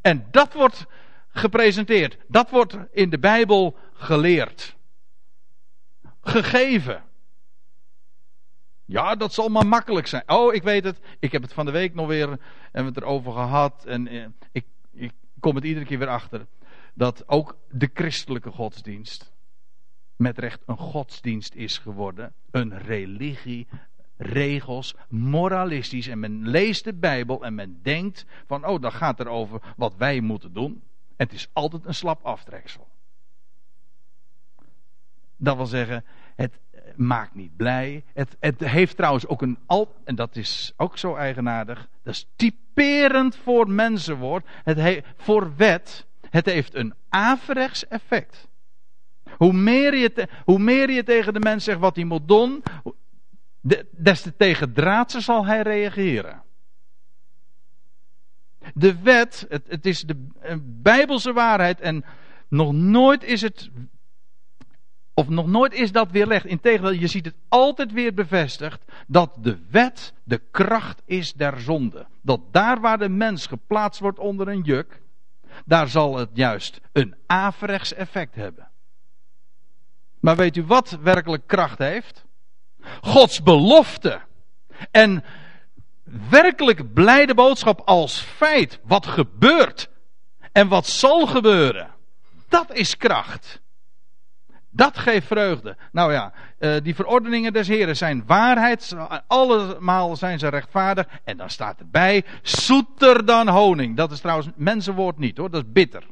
[0.00, 0.86] En dat wordt
[1.28, 2.16] gepresenteerd.
[2.28, 4.76] Dat wordt in de Bijbel geleerd.
[6.22, 7.02] Gegeven.
[8.84, 10.22] Ja, dat zal maar makkelijk zijn.
[10.26, 11.00] Oh, ik weet het.
[11.18, 12.38] Ik heb het van de week nog weer
[12.72, 13.84] en het erover gehad.
[13.84, 16.46] En eh, ik, ik kom het iedere keer weer achter.
[16.94, 19.32] Dat ook de christelijke godsdienst
[20.16, 22.32] met recht een godsdienst is geworden.
[22.50, 23.66] Een religie,
[24.16, 26.06] regels, moralistisch.
[26.06, 29.96] En men leest de Bijbel en men denkt van, oh, dat gaat er over wat
[29.96, 30.82] wij moeten doen.
[31.16, 32.88] En het is altijd een slap aftreksel.
[35.42, 36.04] Dat wil zeggen,
[36.36, 36.58] het
[36.96, 38.04] maakt niet blij.
[38.14, 41.88] Het, het heeft trouwens ook een al, en dat is ook zo eigenaardig.
[42.02, 44.46] Dat is typerend voor mensenwoord.
[44.64, 46.06] Het he, voor wet.
[46.30, 48.48] Het heeft een averechts effect.
[49.36, 52.62] Hoe meer, je hoe meer je tegen de mens zegt wat hij moet doen,
[53.90, 56.42] des te tegen draadse zal hij reageren.
[58.74, 60.26] De wet, het, het is de
[60.62, 62.04] bijbelse waarheid en
[62.48, 63.70] nog nooit is het
[65.22, 66.44] of nog nooit is dat weerlegd.
[66.44, 72.06] Integendeel, je ziet het altijd weer bevestigd dat de wet de kracht is der zonde.
[72.22, 75.02] Dat daar waar de mens geplaatst wordt onder een juk,
[75.64, 78.68] daar zal het juist een averechts effect hebben.
[80.20, 82.24] Maar weet u wat werkelijk kracht heeft?
[83.00, 84.20] Gods belofte.
[84.90, 85.24] En
[86.30, 88.80] werkelijk blijde boodschap als feit.
[88.82, 89.88] Wat gebeurt
[90.52, 91.90] en wat zal gebeuren.
[92.48, 93.61] Dat is kracht.
[94.74, 95.76] Dat geeft vreugde.
[95.92, 98.96] Nou ja, uh, die verordeningen des Heren zijn waarheid.
[99.26, 101.06] Allemaal zijn ze rechtvaardig.
[101.24, 103.96] En dan staat erbij, zoeter dan honing.
[103.96, 106.04] Dat is trouwens mensenwoord niet hoor, dat is bitter.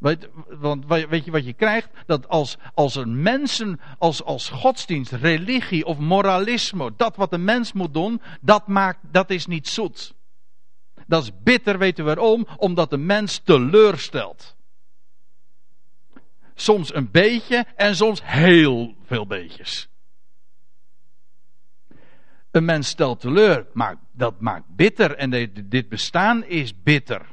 [0.00, 1.88] Weet, want weet je wat je krijgt?
[2.06, 7.72] Dat als, als een mensen, als, als godsdienst, religie of moralisme, dat wat de mens
[7.72, 10.14] moet doen, dat, maakt, dat is niet zoet.
[11.06, 12.46] Dat is bitter, weten we waarom?
[12.56, 14.56] Omdat de mens teleurstelt.
[16.60, 19.88] Soms een beetje en soms heel veel beetjes.
[22.50, 27.26] Een mens stelt teleur, maar dat maakt bitter en dit bestaan is bitter.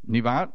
[0.00, 0.50] Niet waar?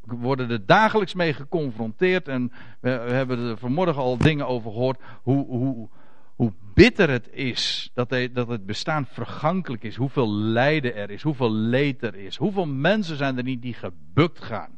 [0.00, 5.00] We worden er dagelijks mee geconfronteerd en we hebben er vanmorgen al dingen over gehoord.
[5.22, 5.88] Hoe, hoe,
[6.34, 9.96] hoe bitter het is dat, dat het bestaan vergankelijk is.
[9.96, 12.36] Hoeveel lijden er is, hoeveel leed er is.
[12.36, 14.77] Hoeveel mensen zijn er niet die gebukt gaan.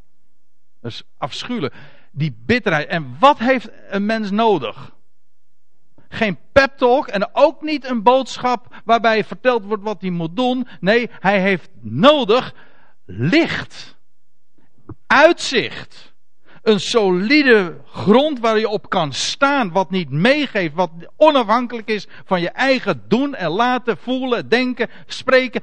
[0.80, 1.74] Dat is afschuwelijk.
[2.12, 2.88] Die bitterheid.
[2.88, 4.92] En wat heeft een mens nodig?
[6.08, 10.66] Geen pep talk en ook niet een boodschap waarbij verteld wordt wat hij moet doen.
[10.80, 12.54] Nee, hij heeft nodig
[13.06, 13.98] licht.
[15.06, 16.14] Uitzicht.
[16.62, 19.72] Een solide grond waar je op kan staan.
[19.72, 20.74] Wat niet meegeeft.
[20.74, 25.62] Wat onafhankelijk is van je eigen doen en laten, voelen, denken, spreken.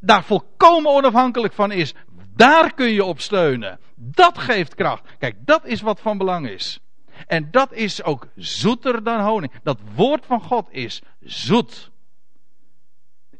[0.00, 1.94] Daar volkomen onafhankelijk van is.
[2.34, 3.78] Daar kun je op steunen.
[3.94, 5.02] Dat geeft kracht.
[5.18, 6.80] Kijk, dat is wat van belang is.
[7.26, 9.52] En dat is ook zoeter dan honing.
[9.62, 11.90] Dat woord van God is zoet.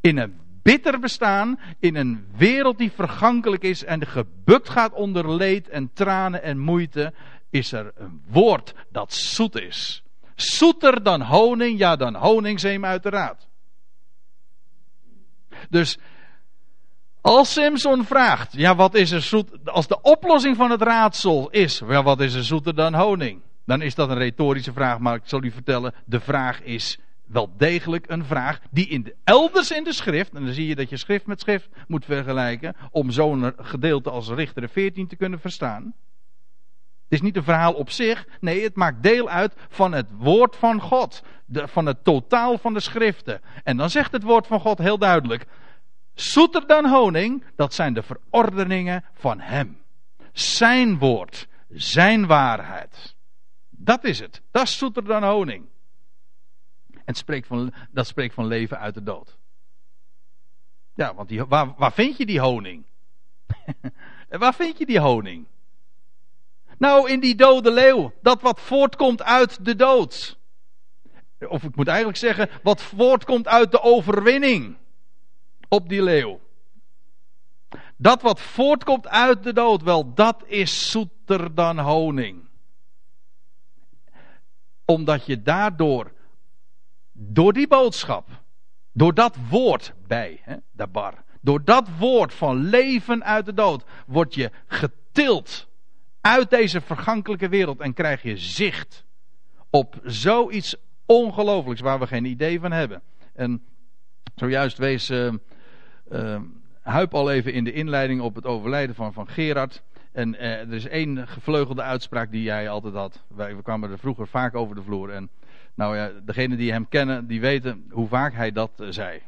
[0.01, 5.69] In een bitter bestaan, in een wereld die vergankelijk is en gebukt gaat onder leed
[5.69, 7.13] en tranen en moeite,
[7.51, 10.03] is er een woord dat zoet is.
[10.35, 13.49] Zoeter dan honing, ja dan honingseem uiteraard.
[15.69, 15.99] Dus
[17.23, 21.83] als Simpson vraagt, ja wat is er zoet, als de oplossing van het raadsel is,
[21.89, 23.41] ja wat is er zoeter dan honing?
[23.65, 27.51] Dan is dat een retorische vraag, maar ik zal u vertellen, de vraag is wel
[27.57, 30.91] degelijk een vraag die in de, elders in de schrift, en dan zie je dat
[30.91, 35.95] je schrift met schrift moet vergelijken, om zo'n gedeelte als Richter 14 te kunnen verstaan.
[37.13, 38.27] Het is niet een verhaal op zich.
[38.41, 41.23] Nee, het maakt deel uit van het woord van God.
[41.45, 43.41] De, van het totaal van de schriften.
[43.65, 45.47] En dan zegt het woord van God heel duidelijk.
[46.15, 49.81] Zoeter dan honing, dat zijn de verordeningen van Hem.
[50.33, 53.15] Zijn woord, zijn waarheid.
[53.71, 54.43] Dat is het.
[54.51, 55.67] Dat is zoeter dan honing.
[57.05, 59.37] En spreekt van, dat spreekt van leven uit de dood.
[60.95, 62.85] Ja, want die, waar, waar vind je die honing?
[64.29, 65.47] waar vind je die honing?
[66.79, 68.13] Nou, in die dode leeuw.
[68.23, 70.39] Dat wat voortkomt uit de dood.
[71.49, 74.77] Of ik moet eigenlijk zeggen, wat voortkomt uit de overwinning
[75.73, 76.41] op die leeuw.
[77.97, 82.49] Dat wat voortkomt uit de dood, wel, dat is zoeter dan honing.
[84.85, 86.13] Omdat je daardoor,
[87.13, 88.29] door die boodschap,
[88.93, 93.85] door dat woord bij, hè, de bar, door dat woord van leven uit de dood,
[94.07, 95.69] word je getild
[96.21, 99.05] uit deze vergankelijke wereld en krijg je zicht
[99.71, 103.03] op zoiets ongelooflijks waar we geen idee van hebben.
[103.33, 103.65] En
[104.35, 105.33] zojuist wees uh,
[106.13, 106.41] uh,
[106.83, 109.83] Huip al even in de inleiding op het overlijden van, van Gerard.
[110.13, 113.25] En uh, er is één gevleugelde uitspraak die jij altijd had.
[113.29, 115.11] Wij we kwamen er vroeger vaak over de vloer.
[115.11, 115.29] En
[115.75, 119.21] nou ja, degenen die hem kennen, die weten hoe vaak hij dat zei.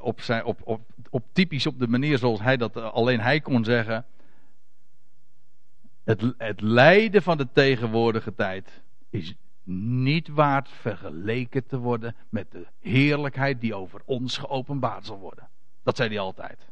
[0.00, 0.80] op, zijn, op, op,
[1.10, 4.04] op typisch op de manier zoals hij dat alleen hij kon zeggen.
[6.04, 12.66] Het, het lijden van de tegenwoordige tijd is niet waard vergeleken te worden met de
[12.80, 15.48] heerlijkheid die over ons geopenbaard zal worden.
[15.84, 16.66] Dat zei hij altijd.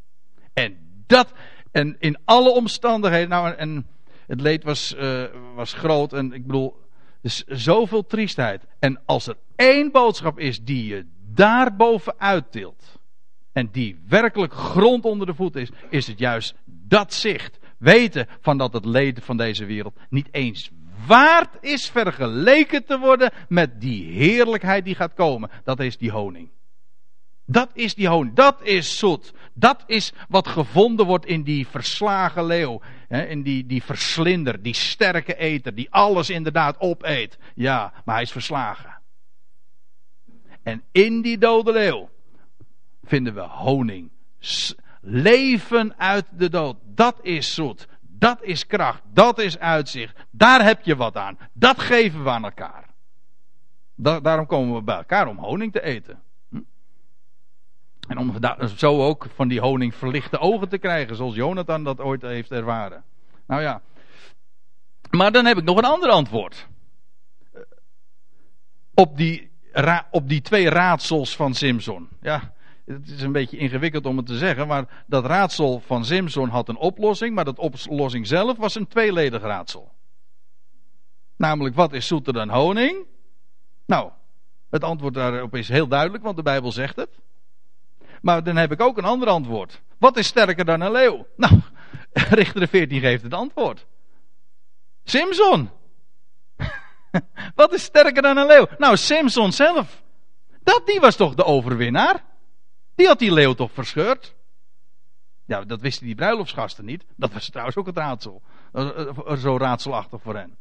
[0.52, 1.32] En dat,
[1.70, 3.86] en in alle omstandigheden, nou, en
[4.26, 6.76] het leed was, uh, was groot, en ik bedoel,
[7.22, 8.62] dus zoveel triestheid.
[8.78, 12.98] En als er één boodschap is die je daarboven uittilt,
[13.52, 17.58] en die werkelijk grond onder de voet is, is het juist dat zicht.
[17.78, 20.70] Weten van dat het leed van deze wereld niet eens
[21.06, 25.50] waard is vergeleken te worden met die heerlijkheid die gaat komen.
[25.64, 26.50] Dat is die honing.
[27.50, 28.34] Dat is die honing.
[28.34, 29.32] Dat is zoet.
[29.54, 32.80] Dat is wat gevonden wordt in die verslagen leeuw.
[33.08, 37.38] In die, die verslinder, die sterke eter, die alles inderdaad opeet.
[37.54, 38.98] Ja, maar hij is verslagen.
[40.62, 42.08] En in die dode leeuw
[43.04, 44.10] vinden we honing.
[45.00, 46.76] Leven uit de dood.
[46.84, 47.88] Dat is zoet.
[48.00, 49.02] Dat is kracht.
[49.12, 50.16] Dat is uitzicht.
[50.30, 51.38] Daar heb je wat aan.
[51.52, 52.84] Dat geven we aan elkaar.
[53.96, 56.22] daarom komen we bij elkaar om honing te eten.
[58.10, 58.32] En om
[58.76, 63.04] zo ook van die honing verlichte ogen te krijgen, zoals Jonathan dat ooit heeft ervaren.
[63.46, 63.80] Nou ja.
[65.10, 66.66] Maar dan heb ik nog een ander antwoord.
[68.94, 69.50] Op die,
[70.10, 72.08] op die twee raadsels van Simpson.
[72.20, 72.52] Ja,
[72.84, 76.68] het is een beetje ingewikkeld om het te zeggen, maar dat raadsel van Simpson had
[76.68, 79.92] een oplossing, maar dat oplossing zelf was een tweeledig raadsel.
[81.36, 83.06] Namelijk, wat is zoeter dan honing?
[83.86, 84.10] Nou,
[84.70, 87.20] het antwoord daarop is heel duidelijk, want de Bijbel zegt het.
[88.20, 89.80] Maar dan heb ik ook een ander antwoord.
[89.98, 91.26] Wat is sterker dan een leeuw?
[91.36, 91.60] Nou,
[92.12, 93.86] Richter 14 geeft het antwoord.
[95.04, 95.70] Simpson.
[97.54, 98.66] Wat is sterker dan een leeuw?
[98.78, 100.02] Nou, Simpson zelf.
[100.62, 102.24] Dat, die was toch de overwinnaar?
[102.94, 104.34] Die had die leeuw toch verscheurd?
[105.44, 107.04] Ja, dat wisten die bruiloftsgasten niet.
[107.16, 108.42] Dat was trouwens ook het raadsel.
[109.38, 110.56] Zo raadselachtig voor hen.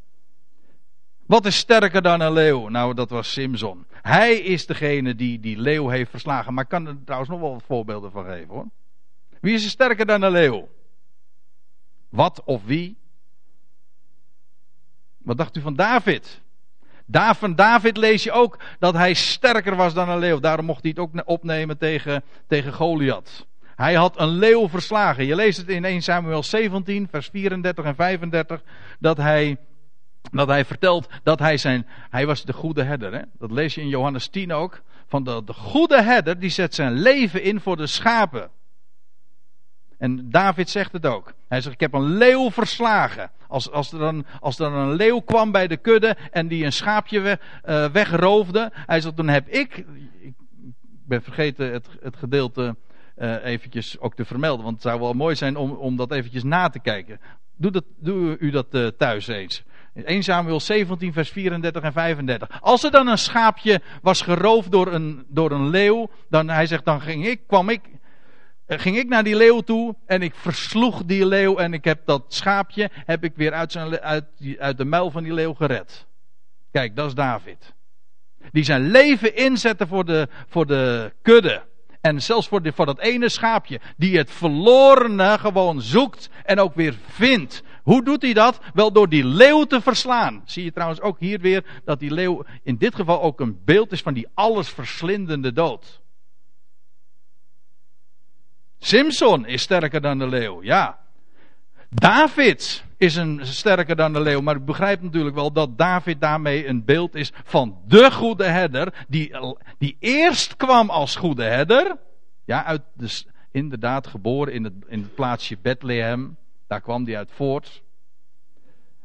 [1.30, 2.68] Wat is sterker dan een leeuw?
[2.68, 3.86] Nou, dat was Simson.
[3.92, 6.54] Hij is degene die die leeuw heeft verslagen.
[6.54, 8.66] Maar ik kan er trouwens nog wel wat voorbeelden van geven hoor.
[9.42, 10.70] Wie is er sterker dan een leeuw?
[12.10, 12.98] Wat of wie?
[15.18, 16.42] Wat dacht u van David?
[17.12, 20.40] Van David lees je ook dat hij sterker was dan een leeuw.
[20.40, 23.48] Daarom mocht hij het ook opnemen tegen, tegen Goliath.
[23.76, 25.26] Hij had een leeuw verslagen.
[25.26, 28.62] Je leest het in 1 Samuel 17, vers 34 en 35.
[29.00, 29.58] Dat hij,
[30.32, 31.88] dat hij vertelt dat hij zijn.
[32.10, 33.14] Hij was de goede herder.
[33.14, 33.22] Hè?
[33.40, 34.82] Dat lees je in Johannes 10 ook.
[35.08, 38.50] Van de, de goede herder die zet zijn leven in voor de schapen.
[40.00, 41.34] En David zegt het ook.
[41.48, 43.32] Hij zegt: Ik heb een leeuw verslagen.
[43.48, 46.74] Als, als, er, dan, als er een leeuw kwam bij de kudde en die een
[46.74, 48.72] schaapje weg, uh, wegroofde.
[48.74, 49.86] Hij zegt: Dan heb ik.
[50.20, 50.34] Ik
[51.06, 52.76] ben vergeten het, het gedeelte
[53.18, 54.64] uh, eventjes ook te vermelden.
[54.64, 57.20] Want het zou wel mooi zijn om, om dat eventjes na te kijken.
[57.56, 57.86] Doe, dat,
[58.40, 59.64] u dat uh, thuis eens.
[60.06, 62.62] 1 Samuel 17, vers 34 en 35.
[62.62, 66.86] Als er dan een schaapje was geroofd door een, door een leeuw, dan, hij zegt,
[66.86, 67.82] dan ging ik, kwam ik,
[68.66, 72.06] eh, ging ik naar die leeuw toe en ik versloeg die leeuw en ik heb
[72.06, 74.26] dat schaapje heb ik weer uit, zijn, uit,
[74.58, 76.08] uit de muil van die leeuw gered.
[76.72, 77.74] Kijk, dat is David.
[78.52, 81.68] Die zijn leven inzette voor de, voor de kudde.
[82.02, 83.80] En zelfs voor, voor dat ene schaapje.
[83.98, 87.64] Die het verlorene gewoon zoekt en ook weer vindt.
[87.90, 88.60] Hoe doet hij dat?
[88.74, 90.42] Wel door die leeuw te verslaan.
[90.46, 93.92] Zie je trouwens ook hier weer dat die leeuw in dit geval ook een beeld
[93.92, 96.02] is van die allesverslindende dood.
[98.80, 101.00] Simpson is sterker dan de leeuw, ja.
[101.90, 106.68] David is een sterker dan de leeuw, maar ik begrijp natuurlijk wel dat David daarmee
[106.68, 109.36] een beeld is van de goede herder, die,
[109.78, 111.98] die eerst kwam als goede herder,
[112.46, 116.38] ja, uit de, inderdaad geboren in het, in het plaatsje Bethlehem,
[116.70, 117.84] daar kwam hij uit voort.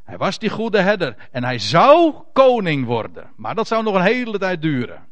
[0.03, 4.03] Hij was die goede herder en hij zou koning worden, maar dat zou nog een
[4.03, 5.07] hele tijd duren.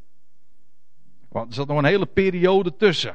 [1.28, 3.14] Want er zat nog een hele periode tussen.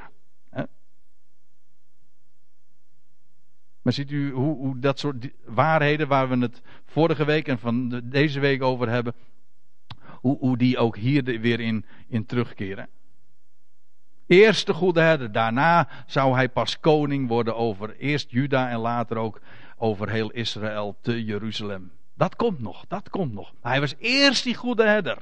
[3.81, 8.01] Maar ziet u hoe, hoe, dat soort waarheden waar we het vorige week en van
[8.03, 9.13] deze week over hebben,
[10.07, 12.89] hoe, hoe die ook hier weer in, in terugkeren.
[14.27, 19.17] Eerst de goede herder, daarna zou hij pas koning worden over eerst Juda en later
[19.17, 19.39] ook
[19.77, 21.91] over heel Israël te Jeruzalem.
[22.15, 23.51] Dat komt nog, dat komt nog.
[23.61, 25.17] hij was eerst die goede herder.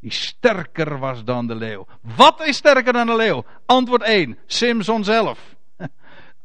[0.00, 1.86] Die sterker was dan de leeuw.
[2.16, 3.44] Wat is sterker dan de leeuw?
[3.66, 5.38] Antwoord 1, Simson zelf.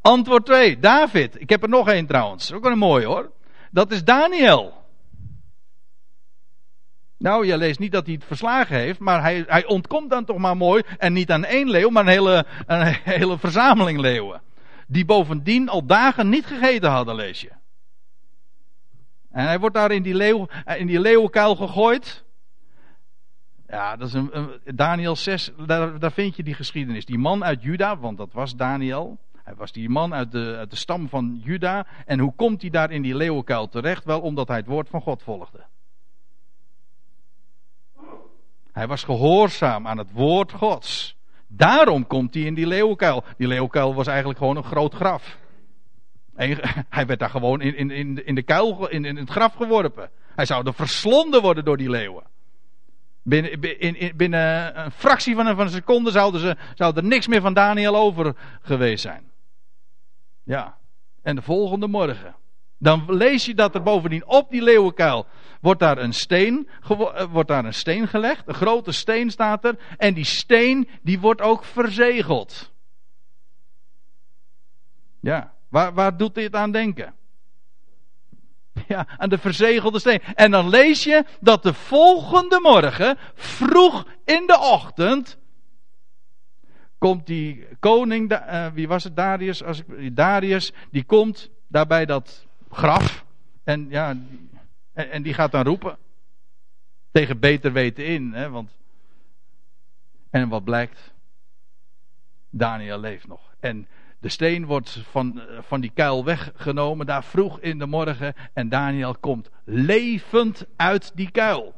[0.01, 1.41] Antwoord 2, David.
[1.41, 2.53] Ik heb er nog één trouwens.
[2.53, 3.31] Ook een mooi hoor.
[3.71, 4.85] Dat is Daniel.
[7.17, 10.37] Nou, je leest niet dat hij het verslagen heeft, maar hij, hij ontkomt dan toch
[10.37, 10.83] maar mooi.
[10.97, 14.41] En niet aan één leeuw, maar een hele, een hele verzameling leeuwen.
[14.87, 17.51] Die bovendien al dagen niet gegeten hadden, lees je.
[19.31, 20.47] En hij wordt daar in die, leeuw,
[20.77, 22.25] in die leeuwenkuil gegooid.
[23.67, 27.05] Ja, dat is een, Daniel 6, daar, daar vind je die geschiedenis.
[27.05, 29.17] Die man uit Juda, want dat was Daniel.
[29.43, 31.87] Hij was die man uit de, uit de stam van Juda.
[32.05, 34.05] En hoe komt hij daar in die leeuwenkuil terecht?
[34.05, 35.65] Wel omdat hij het woord van God volgde.
[38.77, 41.15] Hij was gehoorzaam aan het woord Gods.
[41.47, 43.23] Daarom komt hij in die leeuwenkuil.
[43.37, 45.37] Die leeuwenkuil was eigenlijk gewoon een groot graf.
[46.97, 50.09] hij werd daar gewoon in, in, in, de kuil, in, in het graf geworpen.
[50.35, 52.23] Hij zou er verslonden worden door die leeuwen.
[53.23, 57.27] Binnen, in, binnen een fractie van een, van een seconde zouden ze, zou er niks
[57.27, 59.31] meer van Daniel over geweest zijn.
[60.43, 60.77] Ja.
[61.21, 62.35] En de volgende morgen.
[62.77, 65.25] Dan lees je dat er bovendien op die leeuwenkuil
[65.61, 68.47] wordt daar een steen, eh, wordt daar een steen gelegd.
[68.47, 69.77] Een grote steen staat er.
[69.97, 72.71] En die steen die wordt ook verzegeld.
[75.19, 77.13] Ja, waar, waar doet dit aan denken?
[78.87, 80.21] Ja, aan de verzegelde steen.
[80.35, 85.37] En dan lees je dat de volgende morgen, vroeg in de ochtend,
[86.97, 89.63] komt die koning, uh, wie was het, Darius?
[89.63, 93.25] Als ik, Darius, die komt daarbij dat graf.
[93.63, 94.17] En ja,
[94.97, 95.97] en, en die gaat dan roepen.
[97.11, 98.75] Tegen beter weten in, hè, want.
[100.29, 101.13] En wat blijkt?
[102.49, 103.55] Daniel leeft nog.
[103.59, 103.87] En
[104.19, 108.33] de steen wordt van, eh, van die kuil weggenomen, daar vroeg in de morgen.
[108.53, 111.75] En Daniel komt levend uit die kuil.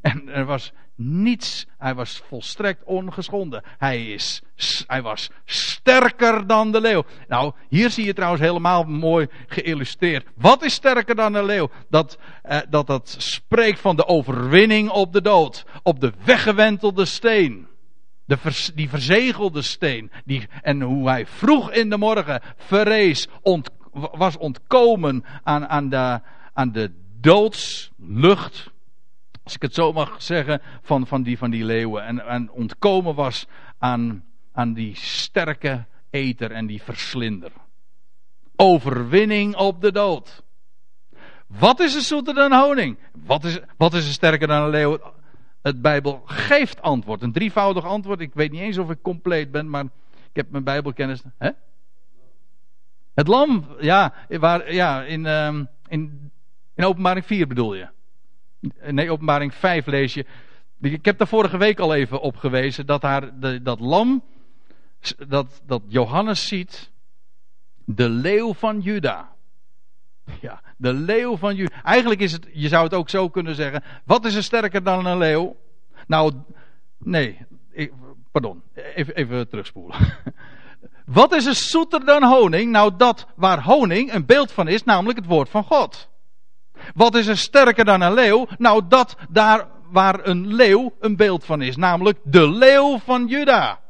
[0.00, 1.66] En er was niets.
[1.78, 3.62] Hij was volstrekt ongeschonden.
[3.78, 4.42] Hij, is,
[4.86, 7.04] hij was sterker dan de leeuw.
[7.28, 10.26] Nou, hier zie je trouwens helemaal mooi geïllustreerd.
[10.34, 11.70] Wat is sterker dan de leeuw?
[11.88, 15.64] Dat, eh, dat dat spreekt van de overwinning op de dood.
[15.82, 17.68] Op de weggewentelde steen.
[18.24, 18.38] De
[18.74, 20.10] die verzegelde steen.
[20.24, 23.28] Die, en hoe hij vroeg in de morgen verrees.
[23.42, 26.20] Ont, was ontkomen aan, aan, de,
[26.52, 26.90] aan de
[27.20, 28.70] doodslucht
[29.50, 32.04] als ik het zo mag zeggen, van, van, die, van die leeuwen.
[32.04, 33.46] En, en ontkomen was
[33.78, 37.52] aan, aan die sterke eter en die verslinder.
[38.56, 40.42] Overwinning op de dood.
[41.46, 42.98] Wat is er zoeter dan honing?
[43.12, 44.98] Wat is, wat is er sterker dan een leeuw?
[45.62, 47.22] Het Bijbel geeft antwoord.
[47.22, 48.20] Een drievoudig antwoord.
[48.20, 51.22] Ik weet niet eens of ik compleet ben, maar ik heb mijn Bijbelkennis.
[51.38, 51.50] Hè?
[53.14, 56.30] Het lam, ja, waar, ja in, um, in,
[56.74, 57.88] in openbaring 4 bedoel je.
[58.90, 60.24] Nee, openbaring 5 lees je.
[60.80, 64.22] Ik heb daar vorige week al even op gewezen dat daar de, dat lam,
[65.28, 66.90] dat, dat Johannes ziet,
[67.84, 69.32] de leeuw van Juda.
[70.40, 71.82] Ja, de leeuw van Juda.
[71.82, 75.06] Eigenlijk is het, je zou het ook zo kunnen zeggen, wat is er sterker dan
[75.06, 75.56] een leeuw?
[76.06, 76.32] Nou,
[76.98, 77.38] nee,
[78.32, 78.62] pardon,
[78.94, 79.96] even, even terugspoelen.
[81.04, 82.72] Wat is er zoeter dan honing?
[82.72, 86.09] Nou, dat waar honing een beeld van is, namelijk het woord van God.
[86.94, 88.46] Wat is er sterker dan een leeuw?
[88.58, 93.80] Nou, dat daar waar een leeuw een beeld van is, namelijk de leeuw van Juda.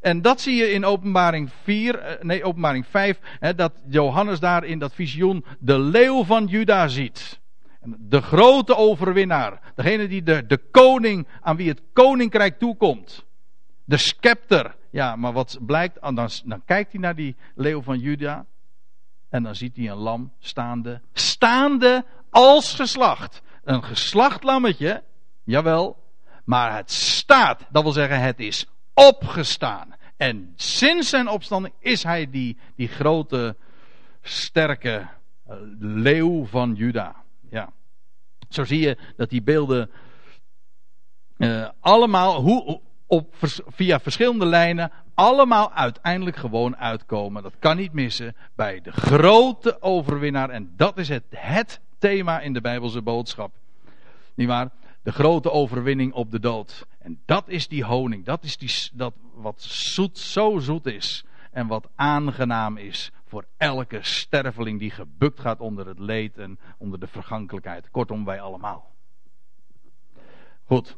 [0.00, 4.64] En dat zie je in openbaring 4, eh, nee, openbaring 5, hè, dat Johannes daar
[4.64, 7.40] in dat visioen de leeuw van Juda ziet.
[7.84, 9.60] De grote overwinnaar.
[9.74, 13.24] Degene die de, de koning, aan wie het koninkrijk toekomt.
[13.84, 14.76] De scepter.
[14.90, 18.46] Ja, maar wat blijkt, dan, dan kijkt hij naar die leeuw van Juda.
[19.34, 23.42] En dan ziet hij een lam staande, staande als geslacht.
[23.64, 25.02] Een geslacht lammetje,
[25.44, 26.02] jawel,
[26.44, 29.94] maar het staat, dat wil zeggen het is opgestaan.
[30.16, 33.56] En sinds zijn opstanding is hij die, die grote,
[34.22, 35.08] sterke
[35.50, 37.16] uh, leeuw van Juda.
[37.50, 37.72] Ja.
[38.48, 39.90] Zo zie je dat die beelden
[41.36, 42.80] uh, allemaal, hoe,
[43.66, 47.42] via verschillende lijnen, allemaal uiteindelijk gewoon uitkomen.
[47.42, 50.50] Dat kan niet missen bij de grote overwinnaar.
[50.50, 53.52] En dat is het, het thema in de Bijbelse boodschap.
[54.34, 54.70] Niet waar?
[55.02, 56.86] De grote overwinning op de dood.
[56.98, 58.24] En dat is die honing.
[58.24, 61.24] Dat is die, dat wat zoet, zo zoet is.
[61.50, 67.00] En wat aangenaam is voor elke sterveling die gebukt gaat onder het leed en onder
[67.00, 67.90] de vergankelijkheid.
[67.90, 68.90] Kortom, wij allemaal.
[70.64, 70.96] Goed.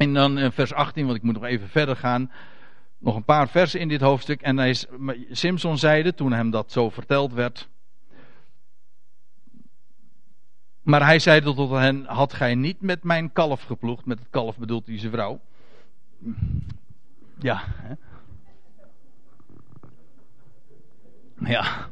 [0.00, 2.30] En dan in vers 18, want ik moet nog even verder gaan.
[2.98, 4.40] Nog een paar versen in dit hoofdstuk.
[4.40, 4.76] En hij
[5.30, 7.68] Simpson zeide, toen hem dat zo verteld werd.
[10.82, 14.04] Maar hij zeide tot hen: Had gij niet met mijn kalf geploegd?
[14.04, 15.40] Met het kalf bedoelt hij zijn vrouw.
[17.38, 17.62] Ja.
[17.66, 17.94] Hè?
[21.50, 21.88] Ja.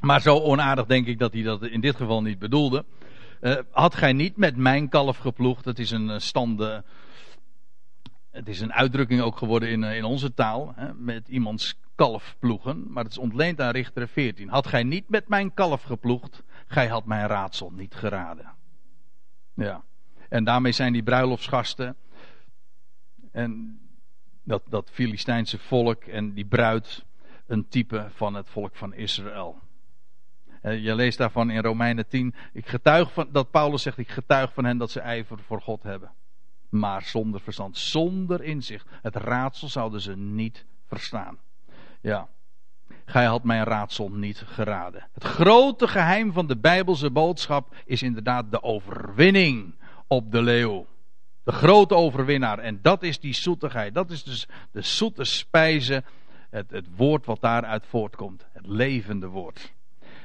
[0.00, 2.84] Maar zo onaardig denk ik dat hij dat in dit geval niet bedoelde.
[3.44, 5.64] Uh, had gij niet met mijn kalf geploegd?
[5.64, 6.84] Dat is een uh, stande.
[8.30, 10.72] Het is een uitdrukking ook geworden in, uh, in onze taal.
[10.76, 12.92] Hè, met iemands kalf ploegen.
[12.92, 14.48] Maar het is ontleend aan Richter 14.
[14.48, 16.42] Had gij niet met mijn kalf geploegd?
[16.66, 18.52] Gij had mijn raadsel niet geraden.
[19.54, 19.84] Ja.
[20.28, 21.96] En daarmee zijn die bruiloftsgasten.
[23.32, 23.80] En
[24.42, 27.04] dat, dat Filistijnse volk en die bruid
[27.46, 29.63] een type van het volk van Israël.
[30.72, 32.34] Je leest daarvan in Romeinen 10.
[32.52, 35.82] Ik getuig van, dat Paulus zegt: Ik getuig van hen dat ze ijver voor God
[35.82, 36.10] hebben.
[36.68, 38.88] Maar zonder verstand, zonder inzicht.
[39.02, 41.38] Het raadsel zouden ze niet verstaan.
[42.00, 42.28] Ja.
[43.04, 45.08] Gij had mijn raadsel niet geraden.
[45.12, 49.74] Het grote geheim van de Bijbelse boodschap is inderdaad de overwinning
[50.06, 50.86] op de leeuw.
[51.42, 52.58] De grote overwinnaar.
[52.58, 53.94] En dat is die zoetigheid.
[53.94, 56.02] Dat is dus de zoete spijze.
[56.50, 58.46] Het, het woord wat daaruit voortkomt.
[58.52, 59.73] Het levende woord.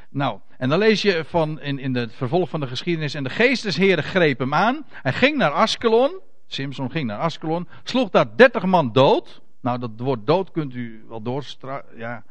[0.09, 3.13] Nou, en dan lees je van in, in het vervolg van de geschiedenis.
[3.13, 4.85] En de geestesheren greep hem aan.
[4.91, 6.19] Hij ging naar Askelon.
[6.47, 7.67] Simpson ging naar Askelon.
[7.83, 9.41] Sloeg daar dertig man dood.
[9.61, 11.97] Nou, dat woord dood kunt u wel doorstrepen.
[11.97, 12.23] Ja,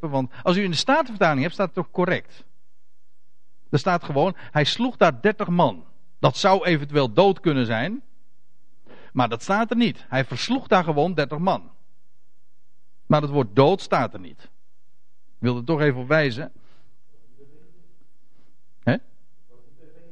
[0.00, 2.44] want als u in de Statenvertaling hebt, staat het toch correct.
[3.70, 5.84] Er staat gewoon, hij sloeg daar dertig man.
[6.18, 8.02] Dat zou eventueel dood kunnen zijn.
[9.12, 10.04] Maar dat staat er niet.
[10.08, 11.70] Hij versloeg daar gewoon dertig man.
[13.06, 14.42] Maar het woord dood staat er niet.
[15.26, 16.52] Ik wil er toch even op wijzen.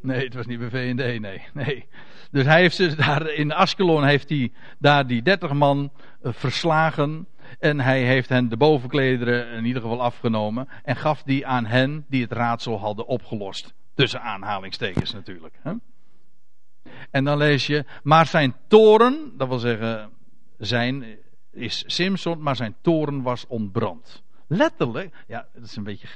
[0.05, 1.42] Nee, het was niet bij VND, nee.
[1.52, 1.86] nee.
[2.30, 5.92] Dus hij heeft ze daar in Askelon heeft hij daar die 30 man
[6.22, 7.26] uh, verslagen.
[7.59, 10.68] En hij heeft hen de bovenklederen in ieder geval afgenomen.
[10.82, 13.74] En gaf die aan hen die het raadsel hadden opgelost.
[13.94, 15.59] Tussen aanhalingstekens natuurlijk.
[15.62, 15.72] Hè?
[17.11, 20.11] En dan lees je, maar zijn toren, dat wil zeggen,
[20.59, 21.05] zijn
[21.52, 24.22] is Simson, maar zijn toren was ontbrand.
[24.46, 26.09] Letterlijk, ja, dat is een beetje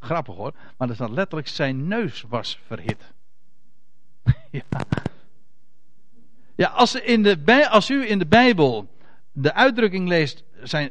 [0.00, 3.12] grappig hoor, maar er staat letterlijk, zijn neus was verhit.
[4.50, 4.62] ja.
[6.54, 8.88] Ja, als, in de, als u in de Bijbel
[9.32, 10.90] de uitdrukking leest zijn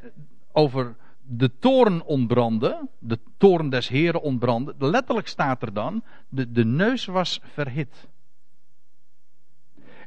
[0.51, 6.65] over de toren ontbranden, de toren des Heren ontbranden, letterlijk staat er dan, de, de
[6.65, 8.07] neus was verhit.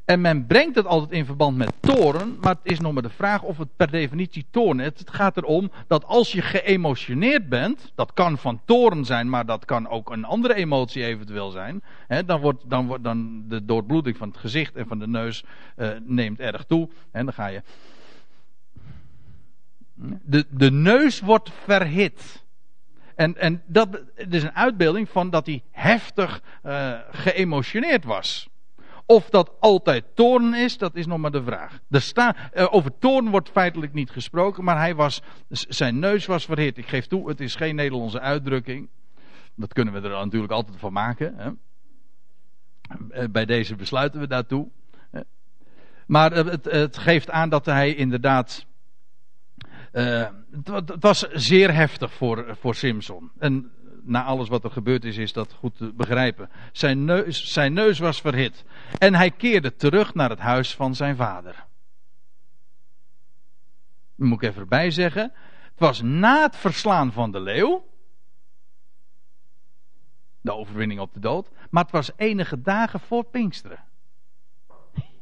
[0.05, 3.09] En men brengt het altijd in verband met toren, maar het is nog maar de
[3.09, 4.85] vraag of het per definitie toren is.
[4.85, 9.65] Het gaat erom dat als je geëmotioneerd bent, dat kan van toren zijn, maar dat
[9.65, 11.83] kan ook een andere emotie eventueel zijn.
[12.07, 15.43] Hè, dan wordt, dan wordt dan de doorbloeding van het gezicht en van de neus
[15.77, 16.89] uh, neemt erg toe.
[17.11, 17.61] En dan ga je.
[20.23, 22.43] De, de neus wordt verhit.
[23.15, 28.49] En, en dat is een uitbeelding van dat hij heftig uh, geëmotioneerd was.
[29.05, 31.79] Of dat altijd toorn is, dat is nog maar de vraag.
[32.51, 36.77] Eh, over toorn wordt feitelijk niet gesproken, maar hij was, zijn neus was verhit.
[36.77, 38.89] Ik geef toe, het is geen Nederlandse uitdrukking.
[39.55, 41.35] Dat kunnen we er natuurlijk altijd van maken.
[41.37, 41.51] Hè.
[43.09, 44.69] Eh, bij deze besluiten we daartoe.
[46.05, 48.65] Maar het, het geeft aan dat hij inderdaad.
[49.93, 50.27] Uh,
[50.63, 53.31] het, was zeer heftig voor, voor Simpson.
[53.37, 53.71] En
[54.05, 56.49] na alles wat er gebeurd is, is dat goed te begrijpen.
[56.71, 58.65] Zijn neus, zijn neus was verhit.
[58.97, 61.65] En hij keerde terug naar het huis van zijn vader.
[64.15, 65.31] moet ik even erbij zeggen.
[65.61, 67.85] Het was na het verslaan van de leeuw.
[70.41, 71.49] De overwinning op de dood.
[71.69, 73.83] Maar het was enige dagen voor Pinksteren.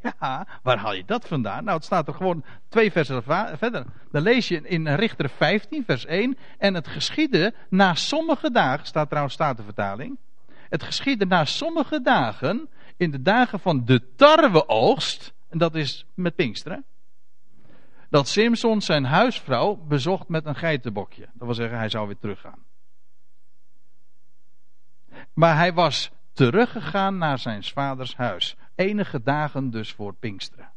[0.19, 1.63] Ja, waar haal je dat vandaan?
[1.63, 3.23] Nou, het staat er gewoon twee versen
[3.57, 3.85] verder.
[4.11, 6.37] Dan lees je in Richter 15, vers 1.
[6.57, 10.17] En het geschiedde na sommige dagen, staat trouwens statenvertaling.
[10.69, 15.33] Het geschiedde na sommige dagen, in de dagen van de tarweoogst.
[15.49, 16.83] En dat is met Pinksteren.
[18.09, 21.21] Dat Simson zijn huisvrouw bezocht met een geitenbokje.
[21.33, 22.59] Dat wil zeggen, hij zou weer teruggaan.
[25.33, 28.55] Maar hij was teruggegaan naar zijn vaders huis.
[28.75, 30.71] Enige dagen dus voor Pinksteren.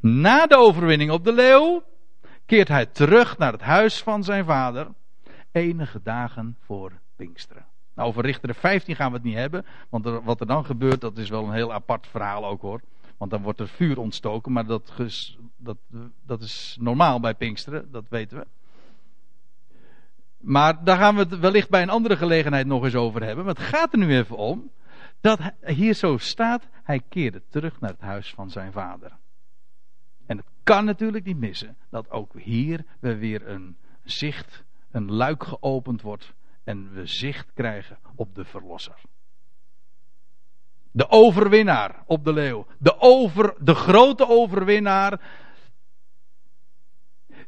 [0.00, 1.82] Na de overwinning op de leeuw
[2.46, 4.88] keert hij terug naar het huis van zijn vader.
[5.52, 7.66] Enige dagen voor Pinksteren.
[7.94, 9.66] Nou, over Richter 15 gaan we het niet hebben.
[9.88, 12.80] Want wat er dan gebeurt, dat is wel een heel apart verhaal ook hoor.
[13.16, 14.52] Want dan wordt er vuur ontstoken.
[14.52, 14.92] Maar dat,
[15.56, 15.76] dat,
[16.26, 18.46] dat is normaal bij Pinksteren, dat weten we.
[20.46, 23.44] Maar daar gaan we het wellicht bij een andere gelegenheid nog eens over hebben.
[23.44, 24.70] Maar het gaat er nu even om
[25.20, 29.12] dat hier zo staat, hij keerde terug naar het huis van zijn vader.
[30.26, 35.44] En het kan natuurlijk niet missen dat ook hier we weer een zicht, een luik
[35.44, 36.34] geopend wordt
[36.64, 39.00] en we zicht krijgen op de verlosser.
[40.90, 42.66] De overwinnaar op de leeuw.
[42.78, 45.20] De, over, de grote overwinnaar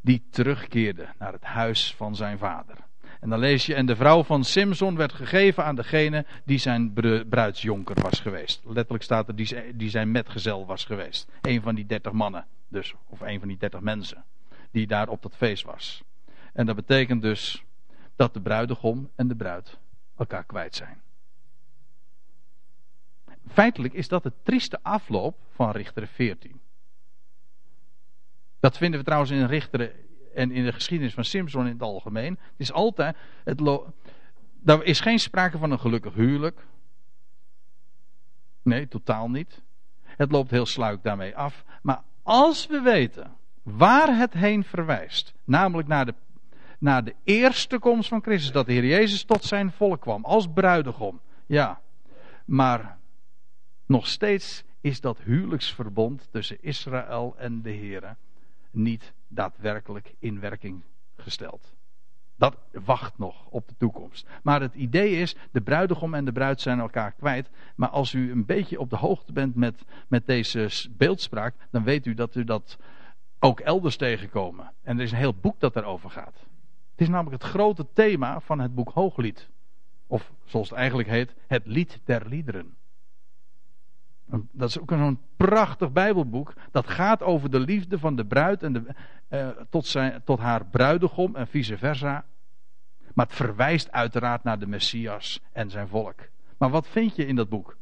[0.00, 2.86] die terugkeerde naar het huis van zijn vader.
[3.20, 6.92] En dan lees je, en de vrouw van Simson werd gegeven aan degene die zijn
[7.28, 8.62] bruidsjonker was geweest.
[8.64, 9.36] Letterlijk staat er,
[9.76, 11.28] die zijn metgezel was geweest.
[11.40, 14.24] Een van die dertig mannen, dus, of een van die dertig mensen,
[14.70, 16.02] die daar op dat feest was.
[16.52, 17.62] En dat betekent dus
[18.16, 19.78] dat de bruidegom en de bruid
[20.16, 21.00] elkaar kwijt zijn.
[23.48, 26.60] Feitelijk is dat de trieste afloop van Richter 14.
[28.60, 29.92] Dat vinden we trouwens in Richter
[30.38, 32.38] en in de geschiedenis van Simpson in het algemeen.
[32.40, 33.16] Het is altijd.
[33.44, 33.60] Het
[34.64, 36.66] er is geen sprake van een gelukkig huwelijk.
[38.62, 39.62] Nee, totaal niet.
[40.02, 41.64] Het loopt heel sluik daarmee af.
[41.82, 46.14] Maar als we weten waar het heen verwijst, namelijk naar de,
[46.78, 50.48] naar de eerste komst van Christus, dat de Heer Jezus tot zijn volk kwam als
[50.54, 51.20] bruidegom.
[51.46, 51.80] Ja,
[52.44, 52.98] maar
[53.86, 58.16] nog steeds is dat huwelijksverbond tussen Israël en de Heer
[58.70, 60.82] niet daadwerkelijk in werking
[61.16, 61.76] gesteld.
[62.36, 64.28] Dat wacht nog op de toekomst.
[64.42, 67.50] Maar het idee is, de bruidegom en de bruid zijn elkaar kwijt.
[67.76, 72.06] Maar als u een beetje op de hoogte bent met, met deze beeldspraak, dan weet
[72.06, 72.78] u dat u dat
[73.38, 74.72] ook elders tegenkomen.
[74.82, 76.46] En er is een heel boek dat daarover gaat.
[76.90, 79.48] Het is namelijk het grote thema van het boek Hooglied.
[80.06, 82.76] Of zoals het eigenlijk heet, het lied der liederen.
[84.52, 86.52] Dat is ook zo'n prachtig Bijbelboek.
[86.70, 88.82] Dat gaat over de liefde van de bruid en de,
[89.28, 92.24] eh, tot, zijn, tot haar bruidegom en vice versa.
[93.14, 96.20] Maar het verwijst uiteraard naar de Messias en zijn volk.
[96.58, 97.76] Maar wat vind je in dat boek?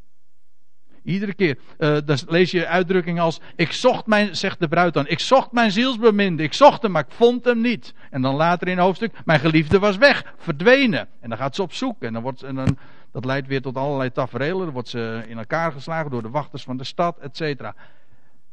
[1.06, 5.08] Iedere keer uh, dan lees je uitdrukkingen als: Ik zocht mijn, zegt de bruid dan,
[5.08, 7.94] ik zocht mijn zielsbeminde, ik zocht hem, maar ik vond hem niet.
[8.10, 11.08] En dan later in het hoofdstuk: Mijn geliefde was weg, verdwenen.
[11.20, 12.02] En dan gaat ze op zoek.
[12.02, 12.78] En dan wordt, en dan,
[13.16, 14.64] dat leidt weer tot allerlei tafereelen.
[14.64, 17.74] Dan wordt ze in elkaar geslagen door de wachters van de stad, et cetera.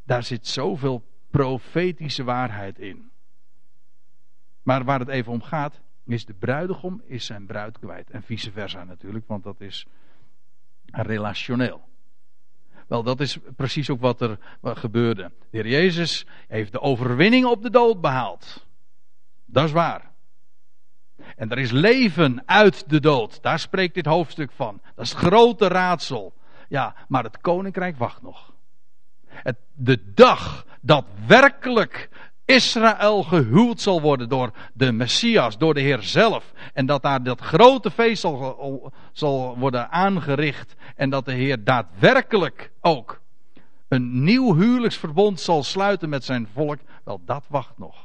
[0.03, 3.11] Daar zit zoveel profetische waarheid in.
[4.61, 8.09] Maar waar het even om gaat, is de bruidegom is zijn bruid kwijt.
[8.09, 9.85] En vice versa natuurlijk, want dat is
[10.85, 11.81] relationeel.
[12.87, 15.31] Wel, dat is precies ook wat er gebeurde.
[15.49, 18.67] De Heer Jezus heeft de overwinning op de dood behaald.
[19.45, 20.12] Dat is waar.
[21.35, 23.41] En er is leven uit de dood.
[23.41, 24.81] Daar spreekt dit hoofdstuk van.
[24.95, 26.33] Dat is het grote raadsel.
[26.67, 28.53] Ja, maar het koninkrijk wacht nog.
[29.27, 32.09] Het, de dag dat werkelijk
[32.45, 36.53] Israël gehuwd zal worden door de Messias, door de Heer zelf.
[36.73, 40.75] En dat daar dat grote feest zal, zal worden aangericht.
[40.95, 43.21] En dat de Heer daadwerkelijk ook
[43.87, 46.79] een nieuw huwelijksverbond zal sluiten met zijn volk.
[47.03, 48.02] Wel, dat wacht nog.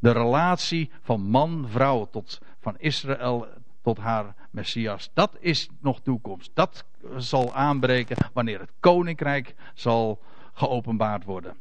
[0.00, 3.46] De relatie van man-vrouw tot van Israël
[3.82, 5.10] tot haar Messias.
[5.14, 6.50] Dat is nog toekomst.
[6.54, 6.84] Dat
[7.16, 10.22] zal aanbreken wanneer het koninkrijk zal
[10.52, 11.56] geopenbaard worden.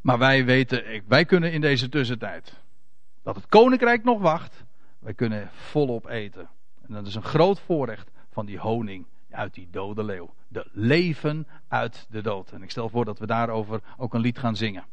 [0.00, 2.62] Maar wij weten, wij kunnen in deze tussentijd
[3.22, 4.64] dat het koninkrijk nog wacht.
[4.98, 6.48] Wij kunnen volop eten.
[6.86, 10.34] En dat is een groot voorrecht van die honing uit die dode leeuw.
[10.48, 12.50] De leven uit de dood.
[12.50, 14.84] En ik stel voor dat we daarover ook een lied gaan zingen.